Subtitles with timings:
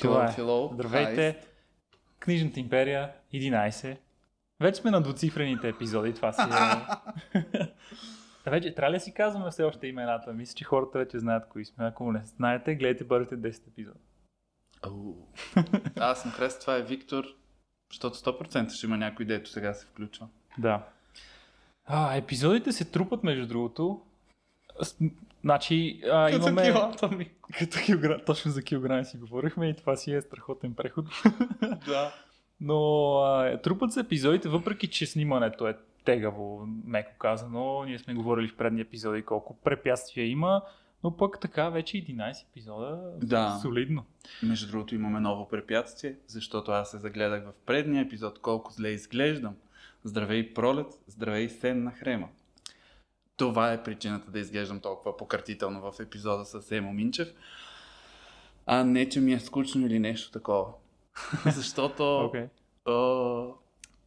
[0.00, 0.28] Това е.
[0.28, 1.38] Hello, Здравейте.
[1.40, 1.46] hi.
[2.18, 3.96] Книжната империя 11.
[4.60, 7.44] Вече сме на двуцифрените епизоди, това си е...
[8.44, 10.32] Та вече трябва ли да си казваме все още имената?
[10.32, 11.86] Мисля, че хората вече знаят кои сме.
[11.86, 13.98] Ако не знаете, гледайте първите 10 епизода.
[15.96, 17.24] Аз съм Хрест, това е Виктор,
[17.90, 20.28] защото 100% ще има някой, дето сега се включва.
[20.58, 20.84] Да.
[21.84, 24.02] А, епизодите се трупат, между другото.
[25.42, 26.74] Значи, а, имаме...
[27.16, 27.30] ми.
[27.58, 28.20] Като килограм...
[28.26, 31.06] Точно за килограми си говорихме и това си е страхотен преход.
[31.86, 32.14] да.
[32.60, 37.84] Но а, трупат се епизодите, въпреки че снимането е тегаво, меко казано.
[37.84, 40.62] Ние сме говорили в предни епизоди колко препятствия има,
[41.04, 43.00] но пък така вече 11 епизода.
[43.22, 43.58] Да.
[43.62, 44.04] Солидно.
[44.42, 49.54] Между другото имаме ново препятствие, защото аз се загледах в предния епизод колко зле изглеждам.
[50.04, 52.28] Здравей пролет, здравей сен на хрема.
[53.40, 57.28] Това е причината да изглеждам толкова пократително в епизода с Емо Минчев.
[58.66, 60.72] А не, че ми е скучно или нещо такова.
[61.46, 62.46] Защото Окей.
[62.86, 63.54] о,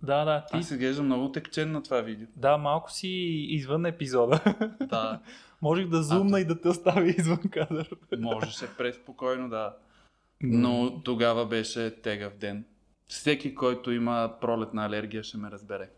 [0.04, 0.58] Да, да, ти.
[0.58, 2.28] аз изглеждам много текчен на това видео.
[2.36, 3.08] Да, малко си
[3.50, 4.40] извън епизода.
[4.90, 5.20] Да,
[5.62, 7.90] Можех да зумна и да те оставя извън кадър.
[8.20, 9.76] можеше преспокойно да.
[10.42, 12.66] Но тогава беше тегав ден.
[13.08, 15.90] Всеки, който има пролетна алергия, ще ме разбере.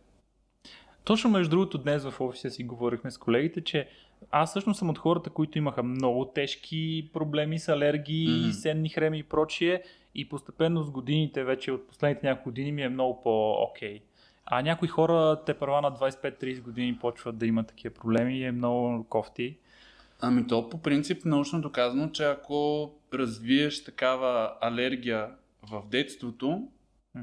[1.06, 3.90] Точно между другото днес в офиса си говорихме с колегите, че
[4.32, 8.52] аз всъщност съм от хората, които имаха много тежки проблеми с алергии, mm-hmm.
[8.52, 9.84] сенни хреми и прочие
[10.16, 14.02] и постепенно с годините, вече от последните няколко години ми е много по-окей.
[14.46, 18.52] А някои хора те права на 25-30 години почват да имат такива проблеми и е
[18.52, 19.58] много кофти.
[20.22, 25.30] Ами то по принцип научно доказано, че ако развиеш такава алергия
[25.72, 26.68] в детството,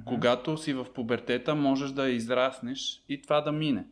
[0.05, 3.85] Когато си в пубертета, можеш да израснеш и това да мине.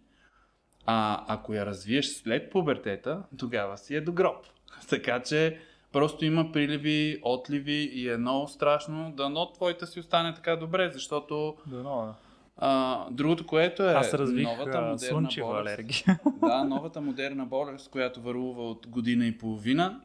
[0.86, 4.46] А ако я развиеш след пубертета, тогава си е до гроб.
[4.88, 5.58] Така че
[5.92, 9.12] просто има приливи, отливи и е много страшно.
[9.16, 12.14] Дано твоята си остане така добре, защото Дано, да.
[12.56, 15.40] а, другото, което е Аз развих новата модерна болест.
[15.40, 16.20] алергия.
[16.40, 20.00] Да, новата модерна болест, която вървува от година и половина,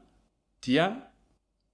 [0.61, 1.03] тя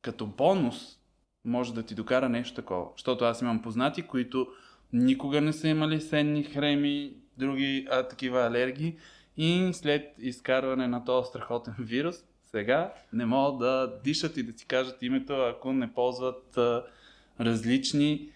[0.01, 1.00] като бонус
[1.45, 2.85] може да ти докара нещо такова.
[2.97, 4.47] Защото аз имам познати, които
[4.93, 8.95] никога не са имали сенни хреми, други а, такива алергии
[9.37, 14.65] и след изкарване на този страхотен вирус, сега не могат да дишат и да си
[14.65, 16.83] кажат името, ако не ползват а,
[17.39, 18.29] различни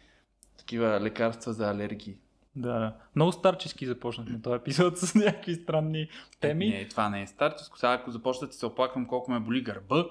[0.58, 2.18] такива лекарства за алергии.
[2.56, 2.94] Да.
[3.16, 6.08] Много старчески започнахме този епизод с някакви странни
[6.40, 6.70] теми.
[6.70, 7.78] Не, това не е старческо.
[7.78, 10.06] Сега ако започна да ти се оплаквам колко ме боли гърба,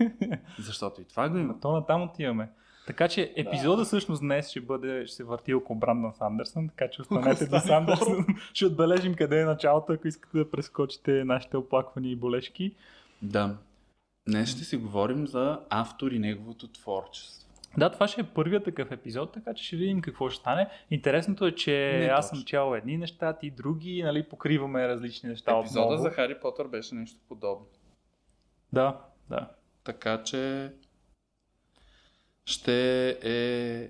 [0.58, 1.60] защото и това го има.
[1.60, 2.48] То натам отиваме.
[2.86, 7.02] Така че епизода всъщност днес ще бъде, ще се върти около Брандън Сандърсън, така че
[7.02, 8.26] останете до Сандърсън.
[8.54, 12.74] ще отбележим къде е началото, ако искате да прескочите нашите оплаквания и болешки.
[13.22, 13.56] Да.
[14.28, 17.48] Днес ще си говорим за автор и неговото творчество.
[17.78, 20.68] Да, това ще е първият такъв епизод, така че ще видим какво ще стане.
[20.90, 22.36] Интересното е, че Не аз точно.
[22.36, 26.02] съм чел едни неща, ти други, нали, покриваме различни неща Епизода отново.
[26.02, 27.66] за Хари Потър беше нещо подобно.
[28.72, 29.48] Да, да.
[29.84, 30.72] Така че
[32.44, 33.88] ще е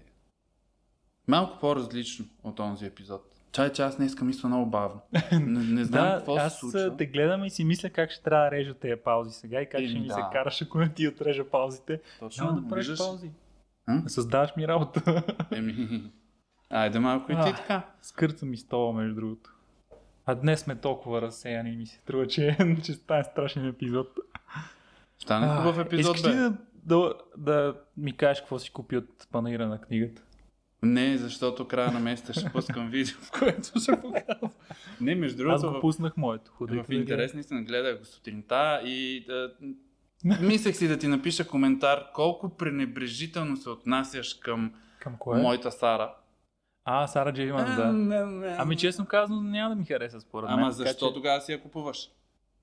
[1.29, 3.29] малко по-различно от този епизод.
[3.53, 5.01] Чай, че аз днес мисля много бавно.
[5.33, 6.81] Не, не знам да, какво се аз случва.
[6.81, 9.69] а, те гледам и си мисля как ще трябва да режа тези паузи сега и
[9.69, 10.15] как Еми, ще ми да.
[10.15, 12.01] се караш, ако не ти отрежа паузите.
[12.21, 13.07] Точно, Няма да правиш виждаш?
[13.07, 13.31] паузи.
[13.89, 14.03] М?
[14.09, 15.23] Създаваш ми работа.
[15.53, 16.03] Еми,
[16.71, 17.55] айде малко и ти А.
[17.55, 17.83] така.
[18.03, 19.51] Скърца ми стола, между другото.
[20.27, 24.09] А днес сме толкова разсеяни и ми се струва, че, че стане страшен епизод.
[25.23, 26.41] Стане А, хубав епизод, Искаш ли бе.
[26.41, 30.23] да, да, да ми кажеш какво си купи от панаира на книгата?
[30.83, 34.51] Не, защото края на месеца ще пускам видео, в което ще показвам.
[35.01, 36.51] Не, между Аз другото, го в, пуснах моето.
[36.51, 39.51] Ходи в интерес наистина гледах го сутринта и да,
[40.41, 45.43] мислех си да ти напиша коментар колко пренебрежително се отнасяш към Към кое?
[45.43, 46.15] моята Сара.
[46.85, 48.57] А, Сара Джейман, да.
[48.59, 50.59] Ами честно казано, няма да ми хареса според мен.
[50.59, 52.09] Ама защо че- тогава си я купуваш?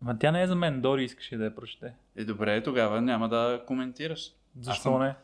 [0.02, 1.94] Ма тя не е за мен, Дори искаше да я прочете.
[2.16, 4.32] Е, добре, тогава няма да коментираш.
[4.62, 5.16] Защо съм- не?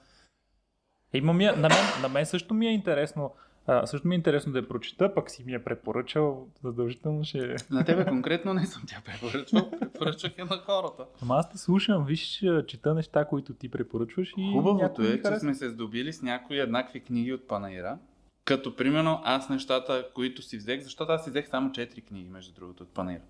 [1.14, 3.34] Има ми, е- на, мен, на мен също ми е интересно.
[3.68, 7.56] А, също ми е интересно да я прочета, пък си ми е препоръчал, задължително ще...
[7.72, 11.06] На тебе конкретно не съм тя препоръчвал, препоръчвах я на хората.
[11.22, 15.54] Ама аз те слушам, виж, чета неща, които ти препоръчваш и Хубавото е, че сме
[15.54, 17.98] се здобили с някои еднакви книги от Панаира.
[18.46, 22.54] Като примерно аз нещата, които си взех, защото аз си взех само 4 книги, между
[22.54, 23.22] другото, от Панаира.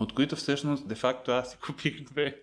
[0.00, 2.36] От които всъщност, де-факто, аз си купих две.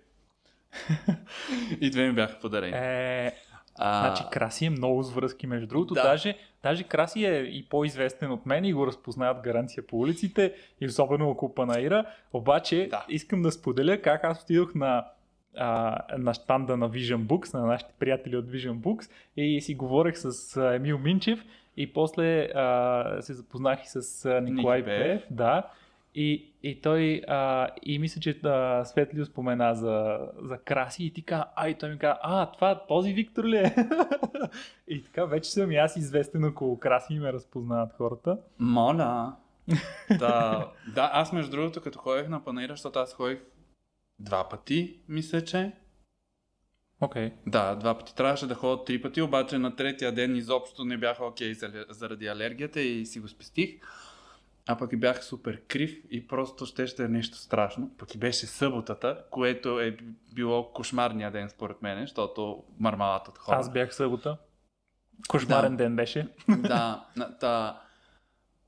[1.82, 2.78] И две ми бяха подарени.
[2.78, 3.34] Е,
[3.76, 5.94] а, значи Краси е много с връзки, между другото.
[5.94, 6.04] Да.
[6.04, 10.86] Даже, даже Краси е и по-известен от мен и го разпознават гаранция по улиците и
[10.88, 12.06] особено около Панаира.
[12.34, 13.06] Обаче Да.
[13.10, 15.06] искам да споделя как аз отидох на
[15.58, 20.18] а, на штанда на Vision Books, на нашите приятели от Vision Books и си говорех
[20.18, 21.44] с а, Емил Минчев
[21.78, 24.86] и после а, се запознах и с а, Николай.
[24.86, 25.64] Пев, да.
[26.20, 31.22] И, и той, а, и мисля, че а, Светлио спомена за, за краси и ти
[31.22, 33.76] каза, а, и той ми каза, а, това този Виктор ли е?
[34.88, 38.38] и така, вече съм и аз известен около краси и ме разпознават хората.
[38.60, 39.36] Моля.
[40.20, 43.40] да, да, аз между другото, като ходех на панера, защото аз ходих
[44.20, 45.72] два пъти, мисля, че.
[47.02, 47.30] Окей.
[47.30, 47.34] Okay.
[47.48, 48.16] Да, два пъти.
[48.16, 52.28] Трябваше да ходя три пъти, обаче на третия ден изобщо не бяха окей okay заради
[52.28, 53.80] алергията и си го спестих.
[54.68, 57.92] А пък и бях супер крив и просто ще ще е нещо страшно.
[57.98, 59.98] Пък и беше съботата, което е
[60.34, 63.58] било кошмарния ден според мен, защото мармалата от хора.
[63.58, 64.38] Аз бях събота.
[65.28, 65.78] Кошмарен Да.
[65.84, 66.28] ден беше.
[66.58, 67.06] да,
[67.40, 67.82] та,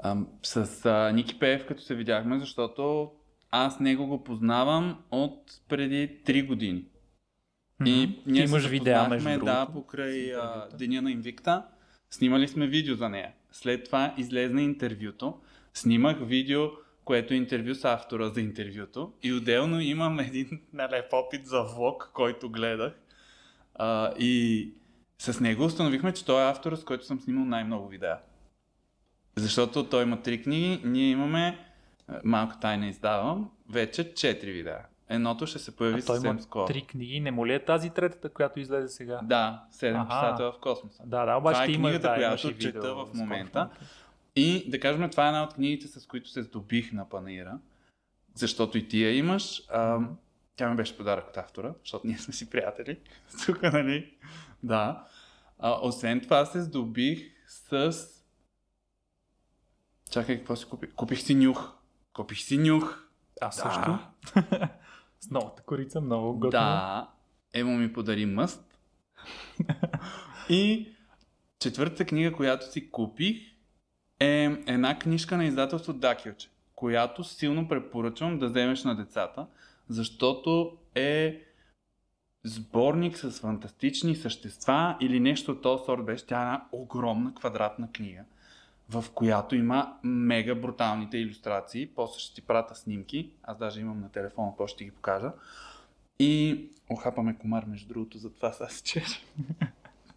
[0.04, 3.12] ам, с а, Ники Пеев като се видяхме, защото
[3.52, 6.86] аз него го познавам от преди 3 години.
[7.86, 8.14] И Мгм.
[8.26, 11.66] ние Ти се имаш видеа, между да, покрай а, деня на Инвикта.
[12.10, 13.32] Снимали сме видео за нея.
[13.52, 15.42] След това излезна интервюто.
[15.74, 16.68] Снимах видео,
[17.06, 19.14] което е интервю с автора за интервюто.
[19.24, 22.94] И отделно имам един нелеп опит за влог, който гледах.
[23.76, 24.74] А, и
[25.20, 28.18] с него установихме, че той е автора, с който съм снимал най-много видеа.
[29.36, 31.66] Защото той има три книги, ние имаме,
[32.08, 34.80] а, малка тайна издавам, вече четири видеа.
[35.10, 36.66] Едното ще се появи А той съвсем скоро.
[36.66, 37.20] три книги.
[37.20, 39.20] Не му ли е тази третата, която излезе сега?
[39.24, 40.10] Да, седем Аха.
[40.10, 41.04] писател в космоса.
[41.06, 43.70] Да, да, обаче Това е има, книгата, да, която чета в скоро.
[44.40, 47.60] И да кажем, това е една от книгите, с които се здобих на панаира,
[48.36, 49.64] защото и ти я имаш.
[49.70, 50.00] А,
[50.56, 53.00] тя ми беше подарък от автора, защото ние сме си приятели.
[53.46, 54.14] Тук, нали?
[54.64, 55.08] Да.
[55.60, 57.98] А, освен това се здобих с...
[60.12, 60.94] Чакай, какво си купих?
[60.94, 61.72] Купих си нюх.
[62.14, 63.04] Купих си нюх.
[63.42, 64.00] Аз също.
[65.20, 66.52] С новата корица, много готино.
[66.52, 67.10] Да.
[67.54, 68.78] Емо ми подари мъст.
[70.50, 70.94] И
[71.60, 73.49] четвъртата книга, която си купих,
[74.20, 79.48] е една книжка на издателство Дакилче, която силно препоръчвам да вземеш на децата,
[79.90, 81.42] защото е
[82.44, 86.26] сборник с фантастични същества или нещо от този сорт беше.
[86.26, 88.24] Тя е една огромна квадратна книга,
[88.90, 91.90] в която има мега бруталните иллюстрации.
[91.96, 93.32] После ще ти прата снимки.
[93.44, 95.32] Аз даже имам на телефона, после ще ги покажа.
[96.20, 99.26] И охапаме комар, между другото, затова сега се чеш.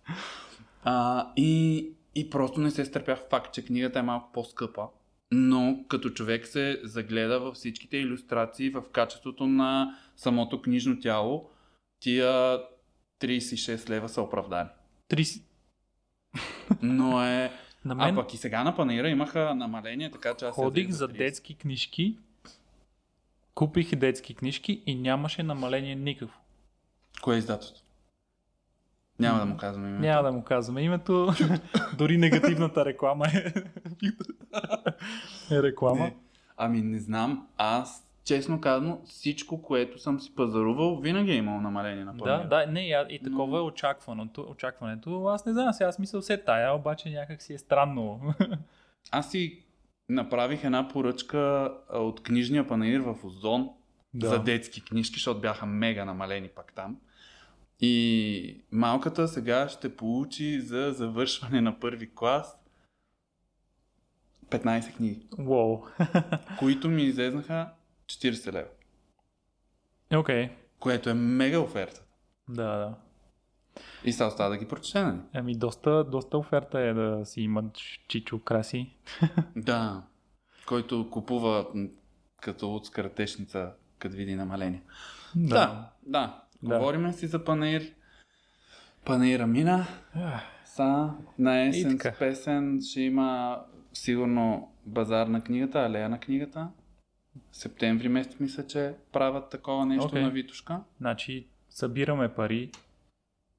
[0.85, 4.87] а, и, и просто не се стърпях факт, че книгата е малко по-скъпа.
[5.31, 11.51] Но като човек се загледа във всичките иллюстрации в качеството на самото книжно тяло,
[12.01, 12.59] тия
[13.21, 14.69] 36 лева са оправдани.
[15.11, 15.43] 30...
[16.83, 17.53] Но е...
[17.85, 21.09] На А мен пък и сега на панера имаха намаление, така че аз ходих за
[21.09, 21.17] 30.
[21.17, 22.19] детски книжки,
[23.55, 26.41] купих детски книжки и нямаше намаление никакво.
[27.23, 27.82] Кое е издателство?
[29.23, 30.03] Няма да му казвам името.
[30.03, 31.29] Няма да му казваме името,
[31.99, 33.53] дори негативната реклама е,
[35.51, 36.01] е реклама.
[36.01, 36.17] Не.
[36.57, 37.47] Ами не знам.
[37.57, 42.49] Аз, честно казано, всичко, което съм си пазарувал, винаги е имало намаление на Да, панера.
[42.49, 45.25] да, не, и, и такова Но- е очакваното, очакването.
[45.25, 48.21] Аз не знам, сега аз мисля все тая, обаче някак си е странно.
[49.11, 49.63] Аз си
[50.09, 53.69] направих една поръчка от книжния панаир в Озон
[54.15, 54.29] Да.
[54.29, 56.97] за детски книжки, защото бяха мега намалени пак там.
[57.85, 62.59] И малката сега ще получи за завършване на първи клас
[64.51, 65.83] 15 книги, Уоу.
[66.59, 67.69] които ми излезнаха
[68.07, 68.69] 40 лева,
[70.15, 70.51] Окей.
[70.79, 72.03] което е мега оферта.
[72.49, 72.95] Да, да.
[74.05, 75.19] И сега остава да ги прочете, нали?
[75.33, 78.97] Ами доста, доста оферта е да си имат чичо краси.
[79.57, 80.03] Да.
[80.67, 81.67] Който купува
[82.41, 84.83] като от скаратешница, като види намаление.
[85.37, 85.91] Да, да.
[86.07, 86.43] Да.
[86.63, 87.93] Говориме си за панер.
[89.05, 89.87] Панера мина.
[90.65, 93.61] Са, на И есен с песен ще има
[93.93, 96.69] сигурно базар на книгата, алея на книгата.
[97.53, 100.23] Септември месец мисля, че правят такова нещо Окей.
[100.23, 100.81] на Витушка.
[101.01, 102.71] Значи събираме пари,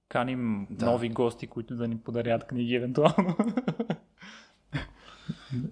[0.09, 0.85] каним Да.
[0.85, 3.37] нови гости, които да ни подарят книги евентуално.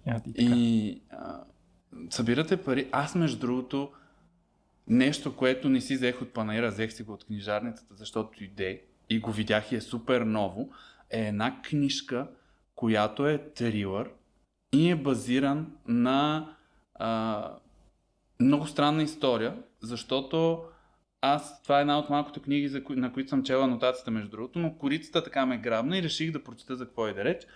[0.06, 0.22] Така.
[0.38, 1.44] И а,
[2.10, 2.88] събирате пари.
[2.92, 3.92] Аз, между другото,
[4.92, 9.20] нещо, което не си взех от панаира, взех си го от книжарницата, защото иде и
[9.20, 10.70] го видях и е супер ново,
[11.10, 12.28] е една книжка,
[12.76, 14.10] която е трилър
[14.74, 16.50] и е базиран на
[16.96, 17.52] а,
[18.40, 20.64] много странна история, защото
[21.22, 24.30] аз, това е една от малкото книги, за кои, на които съм чела анотацията, между
[24.30, 27.48] другото, но корицата така ме грабна и реших да прочета за какво е да реч.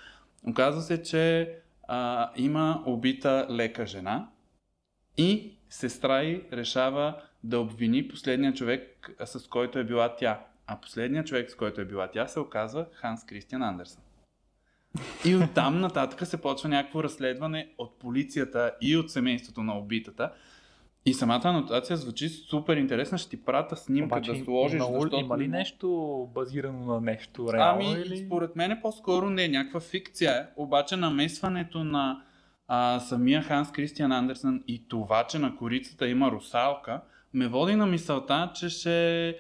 [0.47, 1.53] Оказва се, че
[1.87, 4.29] а, има убита лека жена
[5.17, 10.39] и сестра й решава да обвини последния човек, с който е била тя.
[10.67, 14.01] А последният човек, с който е била тя, се оказва Ханс Кристиан Андерсън.
[15.25, 20.31] И оттам нататък се почва някакво разследване от полицията и от семейството на убитата.
[21.05, 23.17] И самата анотация звучи супер интересна.
[23.17, 25.15] Ще ти прата снимка Обаче, да сложиш, има, защото...
[25.15, 27.81] има ли нещо базирано на нещо реално?
[27.86, 28.25] Ами, или...
[28.25, 30.45] според мен е по-скоро не, някаква фикция е.
[30.55, 32.24] Обаче намесването на
[32.67, 37.01] а, самия Ханс Кристиан Андерсън и това, че на корицата има русалка,
[37.34, 39.38] ме води на мисълта, че ще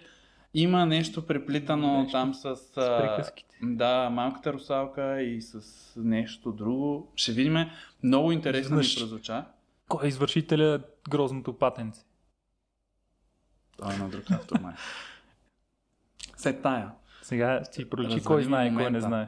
[0.53, 2.55] има нещо преплитано Нещо там с...
[2.55, 3.57] С приказките.
[3.63, 5.61] Да, малката русалка и с
[5.95, 7.11] нещо друго.
[7.15, 7.57] Ще видим.
[8.03, 8.99] Много интересно ми Изведнъж.
[8.99, 9.45] прозвуча.
[9.87, 10.79] Кой е извършителя
[11.09, 12.01] грозното патенце?
[13.77, 14.73] Това е на друг автор, май.
[16.37, 16.91] Се тая.
[17.21, 19.07] Сега си проличи кой ми знае, кой не момента.
[19.07, 19.27] знае.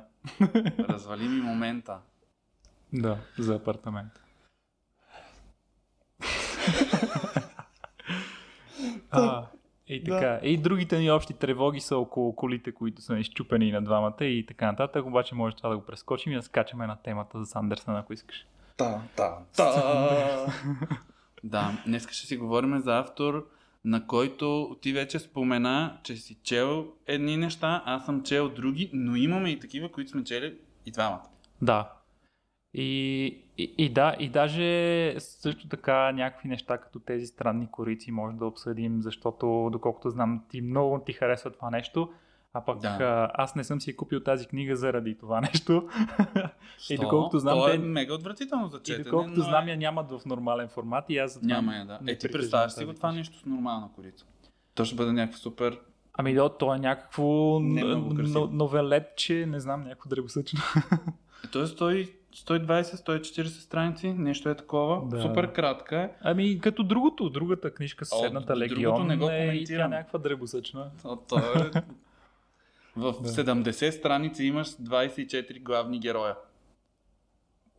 [0.90, 1.98] Развали ми момента.
[2.94, 4.12] Да, за апартамент.
[9.12, 9.46] а,
[9.88, 10.40] и така.
[10.44, 14.66] И другите ни общи тревоги са около колите, които са изчупени на двамата и така
[14.66, 15.06] нататък.
[15.06, 18.46] Обаче може това да го прескочим и да скачаме на темата за Сандерсън, ако искаш.
[18.78, 20.46] Та, та, та.
[21.44, 23.48] да, днес ще си говорим за автор,
[23.86, 29.16] на който ти вече спомена, че си чел едни неща, аз съм чел други, но
[29.16, 31.24] имаме и такива, които сме чели и двамата.
[31.62, 31.97] Да.
[32.78, 33.26] И,
[33.58, 34.66] и, и да, и даже
[35.20, 40.62] също така някакви неща като тези странни корици може да обсъдим, защото доколкото знам ти
[40.62, 42.10] много ти харесва това нещо,
[42.54, 43.32] а пък Да.
[43.34, 45.90] аз не съм си купил тази книга заради това нещо.
[46.90, 47.02] И Що?
[47.02, 49.72] доколкото знам, То е те- мега отвратително за и четене, доколкото но знам е...
[49.72, 52.00] я нямат в нормален формат и аз затова Няма я, да.
[52.08, 54.26] Е, ти представяш си го това нещо с нормална корица.
[54.76, 55.80] То ще бъде някакво супер...
[56.14, 57.24] Ами да, то е някакво
[57.60, 58.40] Не много н- красиво.
[58.42, 60.60] н- новелетче, не знам, някакво дребосъчно.
[61.46, 62.10] Е, То е 100
[62.46, 65.02] 120-140 страници, нещо е такова.
[65.06, 65.22] Да.
[65.22, 66.10] Супер кратка е.
[66.22, 70.92] Ами като другото, другата книжка съседната другото Легион не го е и тя някаква дребосъчна.
[71.02, 71.72] То, е...
[72.96, 73.30] В Да.
[73.30, 76.36] 70 страници имаш 24 главни героя.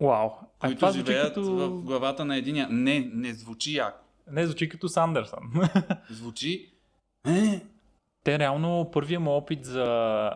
[0.00, 0.30] Вау.
[0.60, 1.42] А които това живеят като...
[1.42, 2.68] в главата на единия.
[2.70, 3.98] Не, не звучи яко.
[4.30, 5.40] Не, звучи като Сандърсън.
[6.10, 6.72] Звучи...
[7.26, 7.60] Е,
[8.24, 9.86] Те реално първия му опит за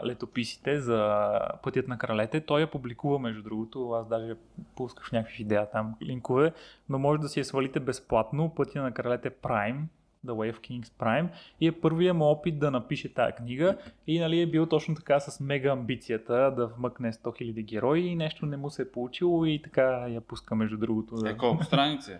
[0.04, 1.30] летописите, за
[1.62, 3.90] Пътят на кралете, той я публикува между другото.
[3.90, 4.34] Аз даже
[4.76, 6.52] пусках някакви видеа там линкове,
[6.88, 8.54] но може да си я свалите безплатно.
[8.54, 9.82] Пътя на кралете Prime,
[10.26, 11.28] The Way of Kings Prime
[11.60, 15.20] и е първия му опит да напише тая книга и нали, е бил точно така
[15.20, 19.44] с мега амбицията да вмъкне 100 000 герои и нещо не му се е получило
[19.44, 21.14] и така я пуска между другото.
[21.14, 21.30] Да.
[21.30, 22.12] е колко страници?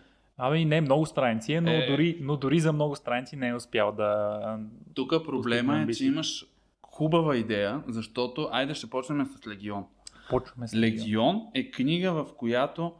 [0.44, 1.86] Ами не много страници, е, но, Е.
[1.86, 4.58] дори, но дори за много страници не е успял да...
[4.94, 6.46] Тук проблема е, че имаш
[6.82, 9.84] хубава идея, защото айде ще почнем с Легион.
[10.30, 12.92] Почваме с Легион е книга, в която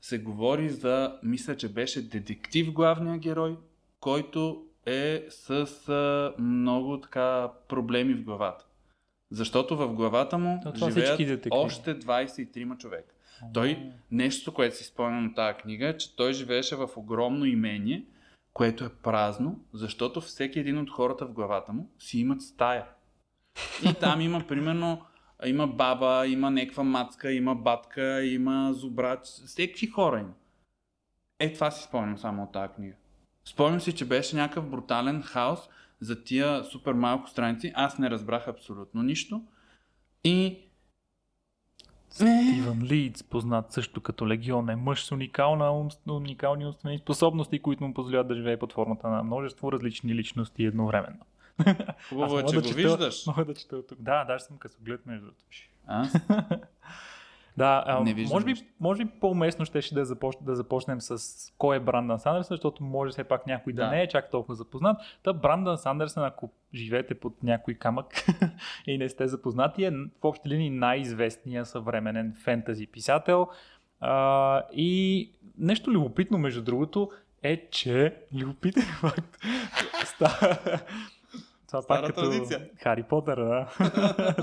[0.00, 3.56] се говори за, мисля, че беше детектив главния герой,
[4.00, 5.66] който е с
[6.38, 8.66] много така проблеми в главата.
[9.30, 13.14] Защото в главата му живеят още 23 човека.
[13.54, 18.04] Той, нещо, което си спомням от тази книга, е, че той живееше в огромно имение,
[18.52, 22.84] което е празно, защото всеки един от хората в главата му си имат стая.
[23.90, 25.02] И там има, примерно,
[25.46, 30.32] има баба, има някаква мацка, има батка, има зубрач, всеки хора има.
[31.38, 32.94] Е, това си спомням само от тази книга.
[33.44, 35.68] Спомням си, че беше някакъв брутален хаос
[36.00, 37.72] за тия супер малко страници.
[37.74, 39.42] Аз не разбрах абсолютно нищо.
[40.24, 40.58] И
[42.10, 47.84] Стивън Лидс, познат също като Легион, е мъж с уникална, ум, уникални умствени способности, които
[47.84, 51.20] му позволяват да живее под формата на множество различни личности едновременно.
[52.08, 53.26] хубаво е, че мога го да чета- виждаш.
[53.26, 53.98] Мога да чета от тук.
[54.00, 55.44] Да, даже съм късоглед между другото.
[57.56, 61.00] Да, а, Не виждам може, би, може би по-уместно ще, ще да, започнем, да започнем
[61.00, 61.18] с
[61.58, 63.90] кой е Брандън Сандърсън, защото може все пак някой да, Да.
[63.90, 64.96] не е чак толкова запознат.
[65.22, 68.06] Та Брандън Сандърсън, ако живеете под някой камък
[68.86, 73.48] и не сте запознати, е в общи линии най-известният съвременен фентази писател.
[74.00, 77.10] А, и нещо любопитно, между другото,
[77.42, 79.38] е, че любопитен факт.
[80.04, 80.80] Ста-
[81.70, 82.70] Това Стара пак като традиция.
[82.82, 83.68] Хари Потър, да.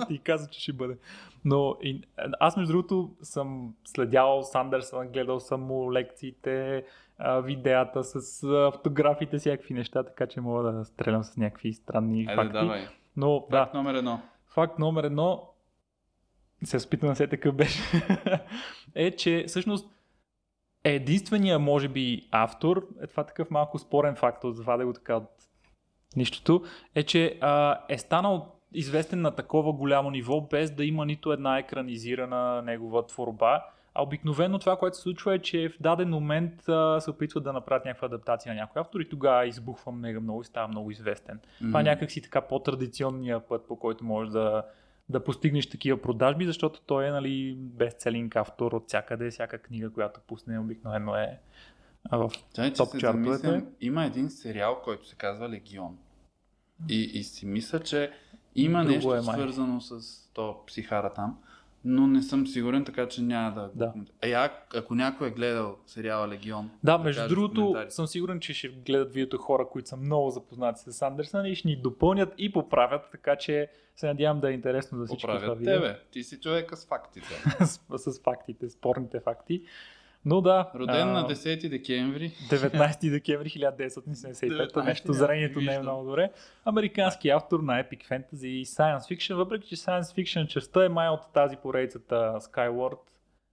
[0.08, 0.98] Ти каза, че ще бъде.
[1.46, 2.02] Но и,
[2.40, 6.86] аз между другото съм следял Сандърсън, гледал съм му лекциите,
[7.44, 12.54] видеята с автографите, всякакви неща, така че мога да стрелям с някакви странни Айде, факти.
[12.54, 12.88] давай.
[13.18, 14.20] Но да, Факт номер едно.
[14.48, 15.50] факт номер едно,
[16.64, 17.82] се спитам на се такъв беше,
[18.96, 19.90] е, че всъщност
[20.84, 25.30] единствения, може би, автор, е това такъв малко спорен факт, от да го така от
[26.16, 26.64] нищото,
[26.96, 31.58] е, че а, е станал известен на такова голямо ниво, без да има нито една
[31.58, 37.00] екранизирана негова творба, А обикновено това, което се случва е, че в даден момент а,
[37.00, 40.46] се опитват да направят някаква адаптация на някой автор и тогава избухва мега много и
[40.46, 41.40] става много известен.
[41.40, 41.68] Mm-hmm.
[41.68, 44.64] Това е някакси така по-традиционния път, по който можеш да,
[45.10, 50.20] да постигнеш такива продажби, защото той е нали, бестселинг автор от всякъде, всяка книга, която
[50.28, 51.40] пусне обикновено е
[52.12, 52.32] в
[52.78, 53.66] топ чартовете.
[53.82, 55.98] има един сериал, който се казва Легион.
[56.90, 58.12] И, и си мисля, че
[58.56, 59.36] има Друго нещо е, май.
[59.36, 60.02] свързано с
[60.34, 61.38] то психара там,
[61.86, 63.72] но не съм сигурен, така че няма да...
[63.76, 63.94] Да.
[64.22, 68.54] Е, а, ако някой е гледал сериала Легион, Да, да между другото, съм сигурен, че
[68.54, 72.54] ще гледат видеото хора, които са много запознати с Андерсън и ще ни допълнят и
[72.54, 75.74] поправят, така че се надявам да е интересно за всички това поправят видео.
[75.74, 76.00] тебе.
[76.12, 77.28] Ти си човека с фактите.
[77.66, 79.64] с, с фактите, спорните факти.
[80.26, 82.32] Но да, Роден а, на 10 декември.
[82.50, 86.32] 19 декември 1975, 19, нещо зрението не е много добре.
[86.66, 91.10] Американски автор на Epic Fantasy и Science Fiction, въпреки че Science Fiction частта е май
[91.10, 92.98] от тази поредицата Skyward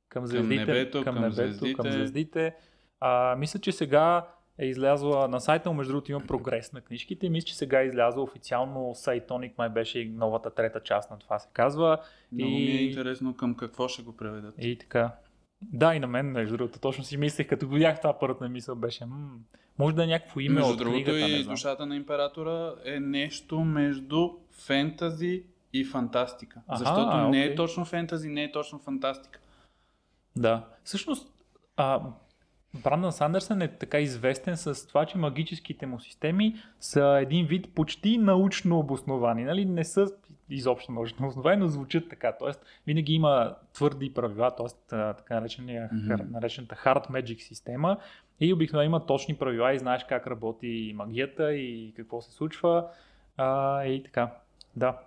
[0.09, 1.75] към звездите, небето, към небето, звездите.
[1.75, 2.55] към звездите.
[3.01, 4.27] А, мисля, че сега
[4.59, 7.29] е излязла на сайта, му, между другото има прогрес на книжките.
[7.29, 11.39] Мисля, че сега е излязла официално Cytonic, май беше и новата трета част на това
[11.39, 11.99] се казва.
[12.33, 14.55] Много ми е И- интересно към какво ще го преведат.
[14.59, 15.13] И така.
[15.73, 19.07] Да, и на мен, между другото, точно си мислех, като видях това първата мисъл, беше,
[19.07, 19.31] м-
[19.79, 21.55] може да е някакво име Между от другото книгата, не и знам.
[21.55, 24.31] Душата на императора е нещо между
[24.67, 25.43] фентази
[25.73, 26.61] и фантастика.
[26.69, 29.41] Аха, Защото не е точно фентази, не е точно фантастика.
[30.37, 30.65] Да.
[30.85, 31.33] Всъщност,
[31.77, 32.01] а,
[32.83, 38.19] Брандън Сандърсън е така известен с това, че магическите му системи са един вид почти
[38.19, 39.45] научно обосновани.
[39.45, 39.65] Нали?
[39.65, 40.07] Не са
[40.51, 42.33] изобщо научно обосновани, но звучат така.
[42.39, 44.67] Тоест, винаги има твърди правила, т.е.
[44.89, 46.31] така наречения, mm-hmm.
[46.31, 47.97] наречената Hard Magic система.
[48.41, 52.89] И обикновено има точни правила и знаеш как работи магията и какво се случва.
[53.37, 54.31] А, и така.
[54.77, 54.99] Да.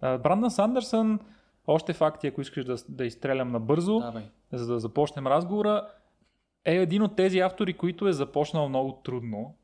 [0.00, 1.20] Брандън Сандърсън,
[1.66, 4.22] още факти, ако искаш да, да изстрелям набързо Давай.
[4.52, 5.88] за да започнем разговора,
[6.64, 9.54] е един от тези автори, които е започнал много трудно.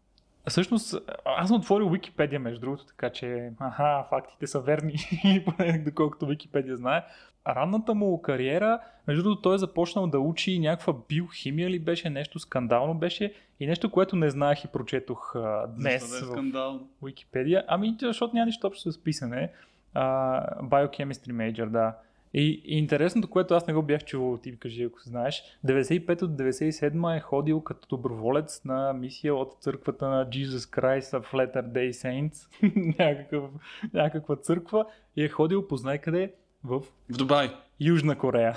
[0.48, 0.94] Всъщност,
[1.24, 4.94] аз съм отворил Википедия, между другото, така че, аха, фактите са верни,
[5.44, 7.04] поне доколкото Википедия знае.
[7.48, 12.38] Ранната му кариера, между другото, той е започнал да учи някаква биохимия ли беше, нещо
[12.38, 16.80] скандално беше и нещо, което не знаех и прочетох а, днес Защо да е в?
[17.02, 17.64] Википедия.
[17.68, 19.52] Ами, защото няма нищо общо с писане.
[19.94, 21.94] А, Biochemistry Major, да.
[22.34, 26.30] И, и интересното, което аз не го бях чувал, ти кажи, ако знаеш, 95 от
[26.30, 31.90] 97 е ходил като доброволец на мисия от църквата на Jesus Christ of Latter Day
[31.90, 32.48] Saints,
[32.98, 33.50] някакъв,
[33.92, 36.32] някаква църква, и е ходил, познай къде,
[36.64, 37.50] в В Дубай.
[37.80, 38.56] Южна Корея.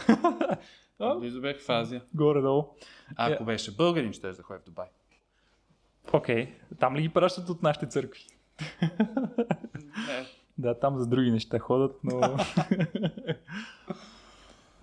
[1.20, 2.02] Близо бех в Азия.
[2.14, 2.66] Горе-долу.
[3.16, 4.88] Ако беше българин, ще да ходи в Дубай.
[6.14, 8.26] Окей, там ли ги пращат от нашите църкви?
[10.08, 10.26] Не.
[10.58, 12.22] Да, там за други неща ходят, но...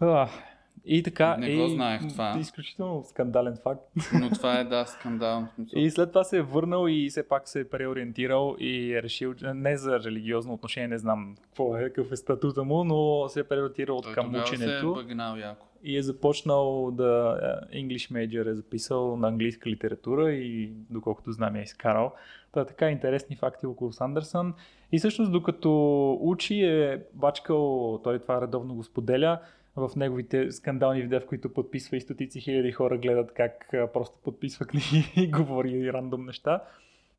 [0.84, 1.36] И така...
[1.36, 2.36] Не и, го знаех това.
[2.40, 3.82] Изключително скандален факт.
[4.20, 5.48] Но това е, да, скандално.
[5.72, 9.34] И след това се е върнал и все пак се е преориентирал и е решил,
[9.54, 13.44] не за религиозно отношение, не знам какво е, какъв е статута му, но се е
[13.44, 15.66] преориентирал Той към тогава се е ученето бъгнал яко.
[15.84, 17.38] и е започнал да
[17.72, 22.12] е, English Major е записал на английска литература и доколкото знам е изкарал.
[22.52, 24.54] Та е така интересни факти около Сандърсън.
[24.92, 29.38] И всъщност докато учи е бачкал, той това редовно го споделя,
[29.76, 34.18] в неговите скандални видеа, в които подписва и стотици хиляди хора гледат как а, просто
[34.24, 36.64] подписва книги и говори рандом неща.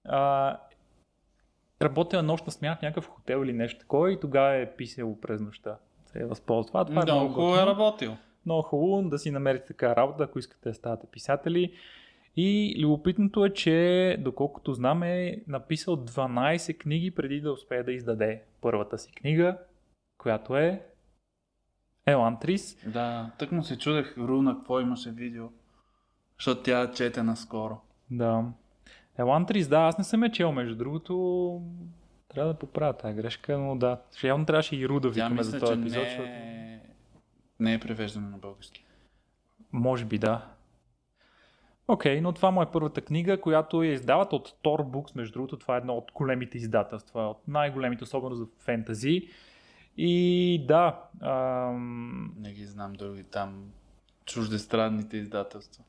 [0.05, 0.57] А,
[1.81, 5.41] работил на нощна смяна в някакъв хотел или нещо такова и тогава е писал през
[5.41, 5.77] нощта.
[6.05, 6.85] Се е възползва.
[6.85, 8.17] Това е Много хубаво е работил.
[8.45, 11.73] много хубаво да си намерите така работа, ако искате да ставате писатели.
[12.35, 18.41] И любопитното е, че доколкото знам е написал 12 книги преди да успее да издаде
[18.61, 19.57] първата си книга,
[20.17, 20.81] която е
[22.05, 22.77] Елантрис.
[22.85, 25.45] Да, тък му се чудех Руна, какво имаше видео.
[26.37, 27.77] Защото тя чете наскоро.
[28.11, 28.43] Да.
[29.17, 31.61] Елантрис, да, аз не съм я чел, между другото.
[32.27, 34.01] Трябва да поправя тази грешка, но да.
[34.23, 36.23] Явно трябваше и Руда Тя викаме за този не епизод, защото...
[36.23, 36.81] е...
[37.59, 38.85] не е превеждана на български.
[39.71, 40.45] Може би да.
[41.87, 45.57] Окей, но това му е първата книга, която я издават от Tor Books, между другото.
[45.57, 49.29] Това е едно от големите издателства, от най-големите, особено за фентази.
[49.97, 53.71] И да, ам, Не ги знам други там
[54.25, 55.83] чуждестранните издателства.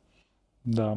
[0.67, 0.97] да.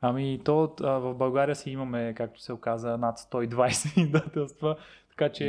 [0.00, 4.76] Ами то а, в България си имаме, както се оказа, над 120 издателства,
[5.10, 5.44] така че...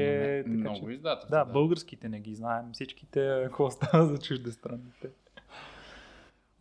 [0.45, 1.37] Имаме така, много че издателства.
[1.37, 5.09] да, българските не ги знаем, всичките какво става за чуждестранните.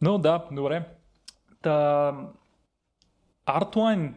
[0.03, 0.89] Но да, добре.
[1.63, 2.15] Та,
[3.47, 4.13] Artline,